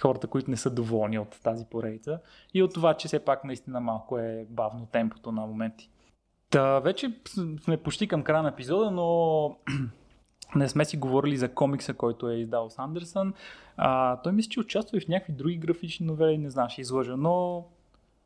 [0.00, 2.18] хората, които не са доволни от тази поредица
[2.54, 5.90] и от това, че все пак наистина малко е бавно темпото на моменти.
[6.50, 7.12] Та, вече
[7.62, 9.56] сме почти към края на епизода, но
[10.54, 13.34] не сме си говорили за комикса, който е издал Сандерсън.
[13.76, 17.16] А, той мисля, че участва и в някакви други графични новели, не знам, ще излъжа,
[17.16, 17.66] но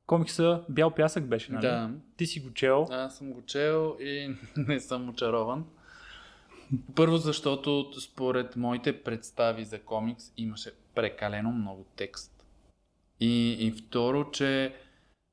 [0.06, 1.62] комикса Бял пясък беше, нали?
[1.62, 1.90] Да.
[2.16, 2.86] Ти си го чел.
[2.90, 5.64] Аз съм го чел и не съм очарован.
[6.94, 12.46] Първо, защото според моите представи за комикс имаше прекалено много текст.
[13.20, 14.74] И, и второ, че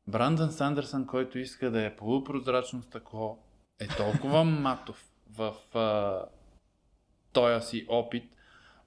[0.07, 3.37] Брандън Сандърсън, който иска да е полупрозрачно тако,
[3.79, 5.05] е толкова матов
[5.37, 6.25] в а,
[7.33, 8.23] този си опит.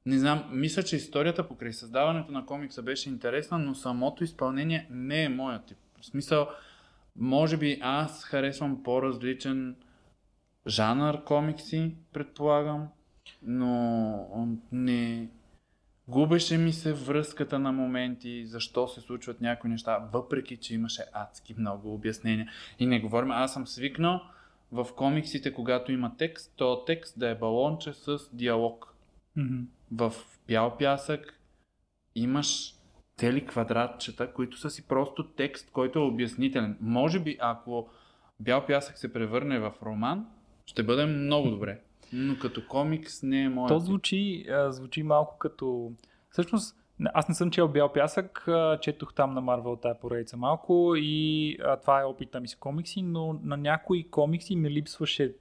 [0.06, 5.24] Не знам, мисля, че историята покрай създаването на комикса беше интересна, но самото изпълнение не
[5.24, 5.78] е моят тип.
[6.00, 6.48] В смисъл,
[7.16, 9.76] може би аз харесвам по-различен
[10.66, 12.88] жанр комикси, предполагам,
[13.42, 15.28] но не...
[16.08, 21.54] Губеше ми се връзката на моменти, защо се случват някои неща, въпреки че имаше адски
[21.58, 22.48] много обяснения.
[22.78, 24.20] И не говорим, аз съм свикнал
[24.72, 28.94] в комиксите, когато има текст, то текст да е балонче с диалог.
[29.38, 29.64] Mm-hmm.
[29.92, 30.12] В
[30.48, 31.40] бял пясък
[32.14, 32.74] имаш
[33.16, 36.76] цели квадратчета, които са си просто текст, който е обяснителен.
[36.80, 37.88] Може би, ако
[38.40, 40.26] бял пясък се превърне в роман,
[40.66, 41.80] ще бъде много добре.
[42.16, 43.68] Но като комикс не е моят.
[43.68, 45.92] То звучи, а, звучи малко като...
[46.30, 46.76] Всъщност,
[47.14, 48.48] аз не съм чел Бял пясък,
[48.80, 53.02] четох там на Марвел тая поредица малко и а, това е опита ми с комикси,
[53.02, 55.34] но на някои комикси ми липсваше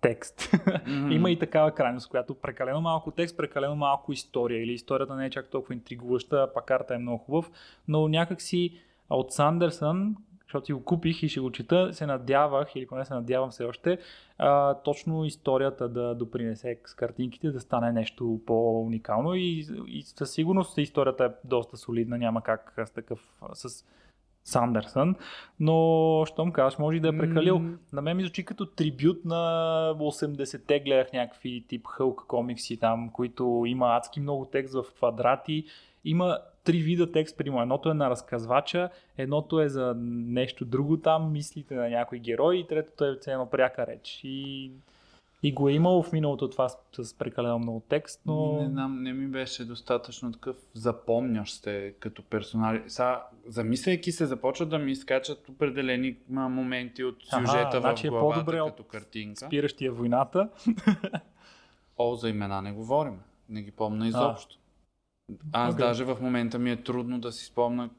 [0.00, 0.40] текст.
[0.40, 1.12] Mm-hmm.
[1.14, 5.30] Има и такава крайност, която прекалено малко текст, прекалено малко история или историята не е
[5.30, 7.50] чак толкова интригуваща, пак карта е много хубав,
[7.88, 10.16] но някак си от Сандерсън,
[10.48, 13.64] защото си го купих и ще го чета, се надявах, или поне се надявам все
[13.64, 13.98] още,
[14.38, 20.78] а, точно историята да допринесе с картинките, да стане нещо по-уникално и, и със сигурност
[20.78, 23.84] историята е доста солидна, няма как с такъв с
[24.44, 25.16] Сандерсън,
[25.60, 27.58] но щом казваш, може и да е прекалил.
[27.58, 27.78] М.
[27.92, 33.64] На мен ми звучи като трибют на 80-те, гледах някакви тип Хълк комикси там, които
[33.66, 35.64] има адски много текст в квадрати.
[36.04, 36.38] Има
[36.68, 37.62] три вида текст, примерно.
[37.62, 38.88] Едното е на разказвача,
[39.18, 43.86] едното е за нещо друго там, мислите на някой герой и третото е цено пряка
[43.86, 44.20] реч.
[44.24, 44.70] И,
[45.42, 48.62] и го е имало в миналото това с, с прекалено много текст, но...
[48.62, 52.82] Не знам, не ми беше достатъчно такъв запомнящ се като персонали.
[52.86, 58.12] Сега, замисляйки се, започват да ми изкачат определени моменти от Аха, сюжета значи е в
[58.12, 59.46] главата по-добре от като картинка.
[59.46, 60.48] Спиращия войната.
[61.98, 63.20] О, за имена не говорим.
[63.48, 64.58] Не ги помня изобщо.
[65.52, 65.86] Аз Окей.
[65.86, 67.90] даже в момента ми е трудно да си спомня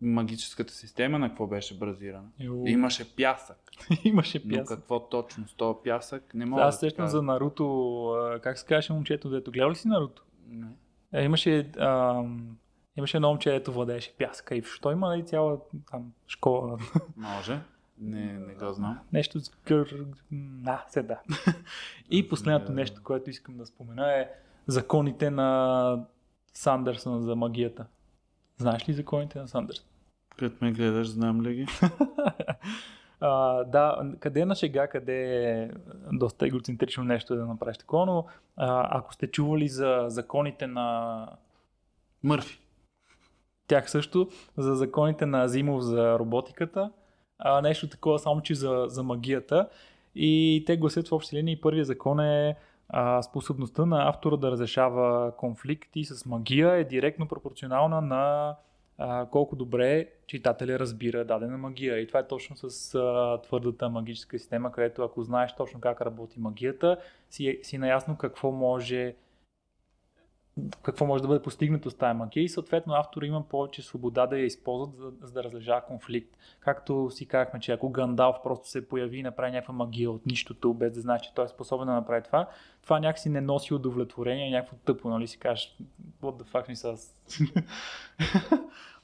[0.00, 2.28] магическата система на какво беше базирана.
[2.40, 2.66] Йо.
[2.66, 3.58] Имаше пясък.
[4.04, 4.78] Имаше Но пясък.
[4.78, 8.66] какво точно с този пясък не мога Аз да сещам за Наруто, а, как се
[8.66, 10.24] казваше момчето, дето гледал ли си Наруто?
[10.48, 10.66] Не.
[11.12, 12.56] Е, имаше, ам,
[12.96, 15.58] имаше едно момче, дето владееше пясъка и що има ли цяла
[15.90, 16.78] там школа.
[17.16, 17.60] Може.
[17.98, 18.98] Не, не го знам.
[19.12, 20.06] Нещо с гър...
[20.66, 21.20] А, се да.
[22.10, 24.28] И последното нещо, което искам да спомена е
[24.66, 26.06] законите на
[26.54, 27.86] Сандърсън за магията.
[28.56, 29.86] Знаеш ли законите на Сандърсън?
[30.36, 31.66] Като ме гледаш, знам ли ги?
[33.24, 35.70] А, да, къде е на шега, къде е
[36.12, 38.26] доста егоцентрично нещо е да направиш такова, но
[38.56, 41.28] а, ако сте чували за законите на
[42.22, 42.60] Мърфи.
[43.66, 46.92] тях също, за законите на Азимов за роботиката,
[47.38, 49.68] а, нещо такова само, че за, за магията.
[50.14, 52.56] И те гласят в общи линии, първият закон е
[52.92, 58.56] а, способността на автора да разрешава конфликти с магия е директно пропорционална на
[58.98, 61.98] а, колко добре читателя разбира дадена магия.
[61.98, 66.40] И това е точно с а, твърдата магическа система, където ако знаеш точно как работи
[66.40, 66.96] магията,
[67.30, 69.14] си, си наясно какво може
[70.82, 74.38] какво може да бъде постигнато с тази магия и съответно автора има повече свобода да
[74.38, 76.36] я използват, за, за да разлежава конфликт.
[76.60, 80.74] Както си казахме, че ако Гандалф просто се появи и направи някаква магия от нищото,
[80.74, 82.48] без да знае, че той е способен да направи това,
[82.82, 85.76] това някакси не носи удовлетворение, някакво тъпо, нали си кажеш,
[86.22, 86.96] what the fuck ми са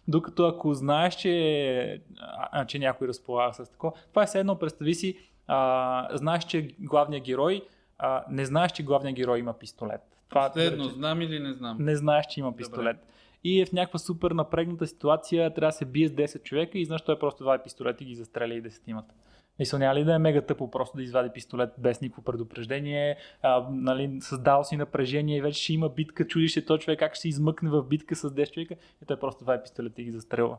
[0.08, 4.94] Докато ако знаеш, че, а, че някой разполага с такова, това е все едно, представи
[4.94, 7.62] си, а, знаеш, че главният герой,
[7.98, 10.17] а, не знаеш, че главният герой има пистолет.
[10.28, 11.76] Това, Следно, да знам или не знам?
[11.80, 12.96] не знаеш, че има пистолет.
[13.44, 16.84] И е в някаква супер напрегната ситуация, трябва да се бие с 10 човека и
[16.84, 19.14] знаеш, той просто два пистолет и ги застреля и десетимата.
[19.58, 23.66] Мисля, няма ли да е мега тъпо просто да извади пистолет без никакво предупреждение, а,
[23.70, 27.20] нали, създал си напрежение и вече ще има битка, чудиш се този човек как ще
[27.20, 30.56] се измъкне в битка с 10 човека и той просто два пистолет и ги застрелва.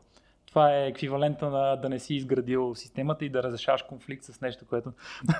[0.50, 4.66] Това е еквивалента на да не си изградил системата и да разрешаваш конфликт с нещо,
[4.70, 4.94] което...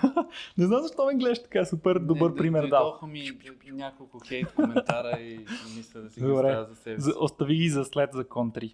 [0.58, 2.84] не знам защо ме гледаш така, супер добър не, пример не, дал.
[2.84, 3.32] Дойдоха ми
[3.72, 5.38] няколко хейт коментара и
[5.78, 6.66] мисля да си Добре.
[6.70, 7.12] за себе си.
[7.20, 8.74] Остави ги за след закон 3.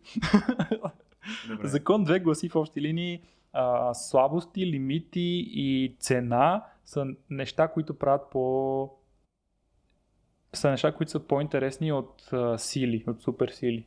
[1.47, 1.67] Добре.
[1.67, 3.21] Закон 2 гласи в общи линии
[3.53, 8.89] а, слабости, лимити и цена са неща, които правят по
[10.53, 13.86] са неща, които са по-интересни от а, сили, от супер сили.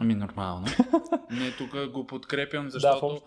[0.00, 0.66] Ами нормално.
[1.30, 3.22] Не, тук го подкрепям, защото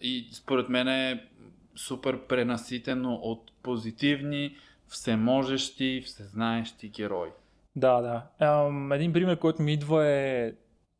[0.00, 1.28] и според мен е
[1.76, 4.56] супер пренаситено от позитивни,
[4.88, 7.30] всеможещи, всезнаещи герои.
[7.76, 8.94] Да, да.
[8.94, 10.52] Един пример, който ми идва е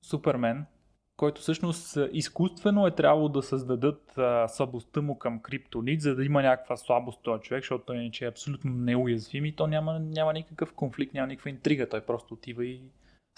[0.03, 0.66] Супермен,
[1.16, 6.43] който всъщност изкуствено е трябвало да създадат а, слабостта му към криптонит, за да има
[6.43, 10.72] някаква слабост този човек, защото той иначе е абсолютно неуязвим и то няма, няма никакъв
[10.72, 11.89] конфликт, няма никаква интрига.
[11.89, 12.80] Той просто отива и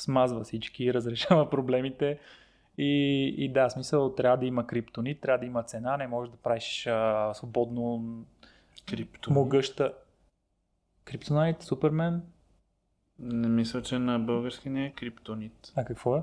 [0.01, 2.18] смазва всички и разрешава проблемите.
[2.78, 6.36] И, и да, смисъл, трябва да има криптонит, трябва да има цена, не можеш да
[6.36, 8.05] правиш а, свободно
[8.86, 9.32] Крипто.
[9.32, 9.92] могъща.
[11.05, 12.22] Криптонайт, Супермен,
[13.18, 15.72] Не мисля, че на български не е криптонит.
[15.76, 16.22] а какво е?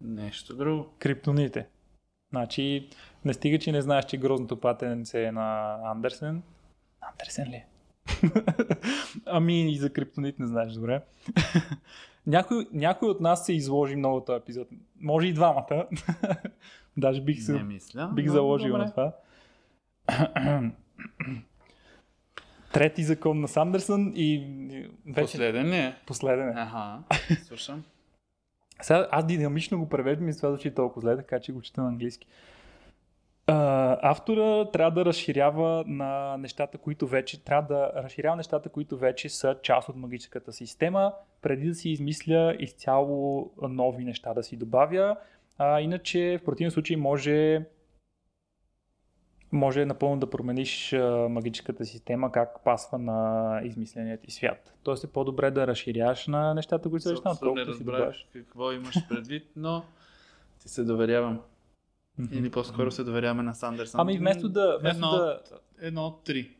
[0.00, 0.88] Нещо друго.
[0.98, 1.66] Криптоните.
[2.30, 2.88] Значи,
[3.24, 6.42] не стига, че не знаеш, че грозното патенце е на Андерсен.
[7.00, 7.66] Андерсен ли е?
[9.26, 11.02] ами и за криптонит не знаеш, добре.
[12.26, 14.68] някой, някой от нас се изложи много този епизод.
[15.00, 15.86] Може и двамата.
[16.96, 18.10] Даже бих, се, Не мисля.
[18.14, 18.84] бих заложил добре.
[18.84, 19.12] на това.
[22.72, 24.46] Трети закон на Сандерсън и
[25.06, 25.96] вече Последен е?
[26.06, 26.52] последен е.
[26.56, 26.98] Аха,
[27.44, 27.84] слушам.
[28.82, 31.88] Сега аз динамично го превеждам и това звучи толкова зле, така че го чета на
[31.88, 32.26] английски.
[33.48, 39.56] Автора трябва да разширява на нещата, които вече трябва да разширява нещата, които вече са
[39.62, 45.16] част от магическата система, преди да си измисля изцяло нови неща да си добавя.
[45.58, 47.64] А, иначе в противен случай може
[49.52, 50.94] може напълно да промениш
[51.30, 54.74] магическата система, как пасва на измисленият ти свят.
[54.82, 58.28] Тоест е по-добре да разширяваш на нещата, които са вече отколкото си разбрах добавяш.
[58.32, 59.84] какво имаш предвид, но
[60.58, 61.40] ти се доверявам.
[62.32, 64.00] Или по-скоро се доверяваме на Сандерсън.
[64.00, 65.40] Ами вместо да, вместо едно, да
[65.80, 66.50] едно от три.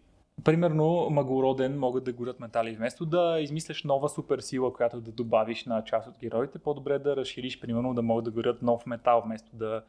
[0.44, 5.84] примерно магороден могат да горят метали, вместо да измисляш нова суперсила, която да добавиш на
[5.84, 9.82] част от героите, по-добре да разшириш, примерно да могат да горят нов метал, вместо да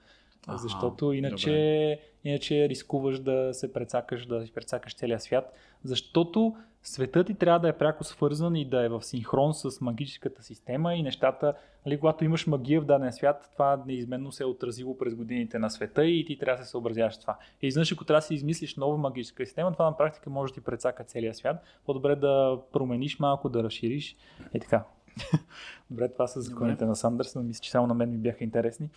[0.47, 5.53] Аха, защото иначе, иначе рискуваш да се прецакаш, да си прецакаш целия свят,
[5.83, 10.43] защото светът ти трябва да е пряко свързан и да е в синхрон с магическата
[10.43, 11.53] система и нещата,
[11.85, 15.69] нали, когато имаш магия в даден свят, това неизменно се е отразило през годините на
[15.69, 17.37] света и ти трябва да се съобразяваш с това.
[17.61, 20.59] И изведнъж, ако трябва да си измислиш нова магическа система, това на практика може да
[20.59, 21.63] ти прецака целия свят.
[21.85, 24.17] По-добре да промениш малко, да разшириш
[24.53, 24.83] и така.
[25.91, 27.47] Добре, това са законите на Сандърсън.
[27.47, 28.89] Мисля, че само на мен ми бяха интересни.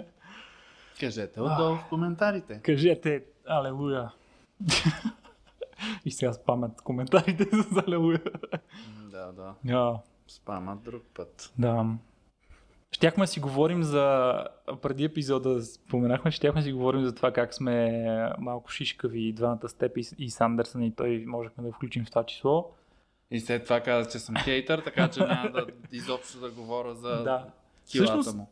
[1.00, 2.60] Кажете отдолу в коментарите.
[2.62, 4.12] Кажете Алелуя.
[6.04, 8.20] И сега спамят коментарите с Алелуя.
[8.24, 8.58] М,
[9.10, 9.54] Да, да.
[9.64, 9.98] Да,
[10.28, 11.52] Спамат друг път.
[11.58, 11.86] да.
[12.92, 14.34] Щяхме да си говорим за...
[14.82, 18.06] Преди епизода споменахме, че щяхме да си говорим за това как сме
[18.38, 22.70] малко шишкави двамата Степ и, и Сандърсън и той можехме да включим в това число.
[23.30, 27.08] И след това каза, че съм хейтър, така че няма да изобщо да говоря за
[27.08, 27.22] Да.
[27.22, 27.52] килата
[27.84, 28.48] Всъщност- му.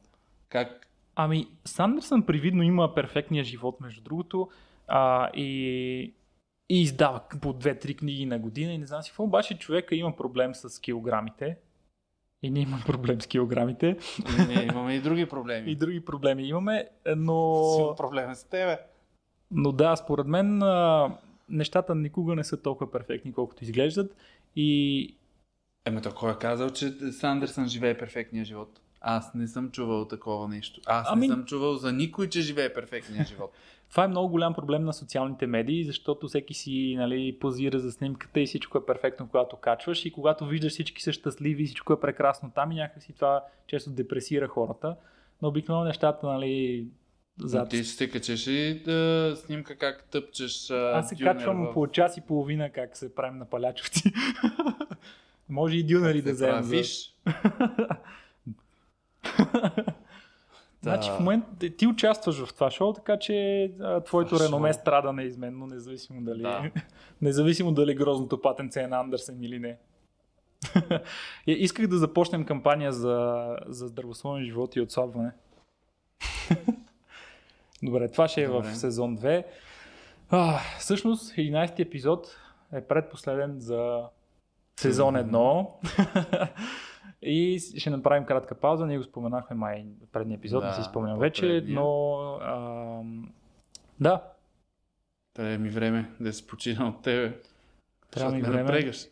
[0.48, 0.86] Как?
[1.14, 4.48] Ами, Сандърсън привидно има перфектния живот, между другото,
[4.88, 6.12] а, и,
[6.72, 10.16] и издава по две-три книги на година и не знам си какво, обаче човека има
[10.16, 11.56] проблем с килограмите.
[12.42, 13.96] И ние имаме проблем с килограмите.
[14.38, 15.70] И ние имаме и други проблеми.
[15.70, 17.64] И други проблеми имаме, но...
[17.76, 18.78] Си проблем с тебе.
[19.50, 20.62] Но да, според мен
[21.48, 24.16] нещата никога не са толкова перфектни, колкото изглеждат.
[24.56, 25.16] И
[25.84, 28.80] Еми то кой е казал, че Сандърсън живее перфектния живот?
[29.04, 30.80] Аз не съм чувал такова нещо.
[30.86, 33.52] Аз Ами- не съм чувал за никой, че живее перфектния живот.
[33.90, 38.40] това е много голям проблем на социалните медии, защото всеки си нали, позира за снимката
[38.40, 40.04] и всичко е перфектно, когато качваш.
[40.04, 44.48] И когато виждаш всички са щастливи, всичко е прекрасно там и някакси това често депресира
[44.48, 44.96] хората.
[45.42, 46.86] Но обикновено нещата, нали,
[47.38, 47.48] За...
[47.48, 47.68] зад...
[47.68, 51.86] Ти ще се качеш и да снимка как тъпчеш а, Аз се качвам в- по
[51.86, 54.12] час и половина как се правим на палячовци.
[55.48, 56.62] Може и дюнери да вземем.
[56.62, 56.76] За...
[60.82, 64.80] Значи в момента ти участваш в това шоу, така че а, твоето Това реноме шоу.
[64.80, 66.70] страда неизменно, независимо дали, Да.
[67.22, 69.76] независимо дали грозното патенце е на Андерсен или не.
[71.46, 75.30] Исках да започнем кампания за, за здравословен живот и отслабване.
[77.82, 78.68] Добре, това ще е Добре.
[78.68, 79.44] в сезон 2.
[80.30, 82.36] А, всъщност, 11 епизод
[82.72, 84.02] е предпоследен за
[84.76, 85.66] сезон 1.
[87.22, 88.86] И ще направим кратка пауза.
[88.86, 93.32] Ние го споменахме май предния епизод, Да, не си спомням вече, но ам,
[94.00, 94.22] да,
[95.34, 97.38] Трябва ми време да се почина от тебе.
[98.10, 98.62] Трябва ми време.
[98.62, 99.06] напрегаш.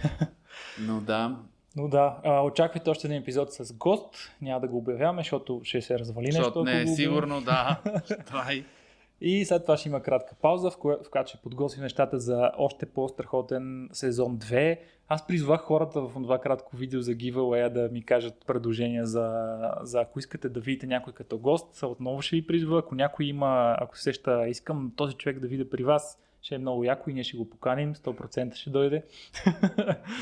[0.80, 1.36] Но да,
[1.76, 4.14] но да, а, очаквайте още един епизод с гост.
[4.42, 6.42] Няма да го обявяваме, защото ще се развали нещо.
[6.42, 7.80] защото не ако е сигурно, да.
[8.32, 8.64] Давай.
[9.20, 12.50] И след това ще има кратка пауза, в, кое, в която ще подготвим нещата за
[12.58, 14.78] още по-страхотен сезон 2.
[15.08, 20.00] Аз призвах хората в това кратко видео за giveaway да ми кажат предложения за, за
[20.00, 21.82] ако искате да видите някой като гост.
[21.82, 25.70] Отново ще ви призва, ако някой има, ако се сеща, искам този човек да видя
[25.70, 29.02] при вас, ще е много яко и ние ще го поканим, 100% ще дойде.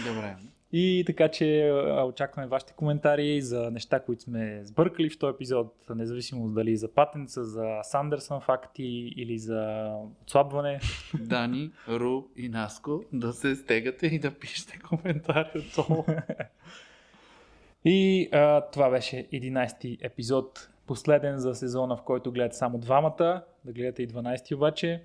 [0.07, 0.36] Добре.
[0.78, 1.72] И така че
[2.06, 7.44] очакваме вашите коментари за неща, които сме сбъркали в този епизод, независимо дали за патенца,
[7.44, 9.90] за Сандерсън факти или за
[10.22, 10.80] отслабване.
[11.20, 16.04] Дани, Ру и Наско да се стегате и да пишете коментари отдолу.
[17.84, 23.44] И а, това беше 11-ти епизод, последен за сезона, в който гледат само двамата.
[23.64, 25.02] Да гледате и 12-ти обаче.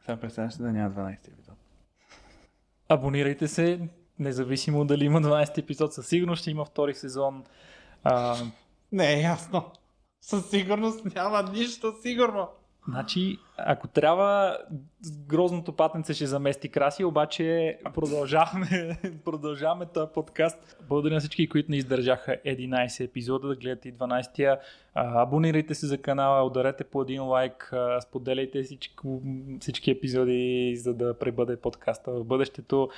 [0.00, 1.54] Сега представяш да няма 12 епизод.
[2.88, 3.80] Абонирайте се,
[4.22, 7.44] независимо дали има 12 епизод, със сигурност ще има втори сезон.
[8.04, 8.36] А,
[8.92, 9.64] Не е ясно.
[10.20, 12.48] Със сигурност няма нищо сигурно.
[12.88, 14.58] Значи, ако трябва,
[15.26, 20.76] грозното патенце ще замести краси, обаче продължаваме, продължаваме този подкаст.
[20.88, 24.58] Благодаря на всички, които ни издържаха 11 епизода, да гледате и 12-тия.
[24.94, 29.22] А, Абонирайте се за канала, ударете по един лайк, споделяйте всичко,
[29.60, 32.88] всички епизоди, за да пребъде подкаста в бъдещето.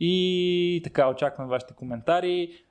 [0.00, 2.64] И така, очаквам вашите коментари.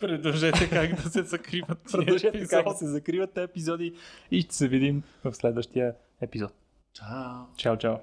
[0.00, 3.94] Предложете как да се закриват тия как да се закриват тези епизоди
[4.30, 6.52] и ще се видим в следващия епизод.
[6.92, 7.56] Чао.
[7.56, 7.96] Чао, чао!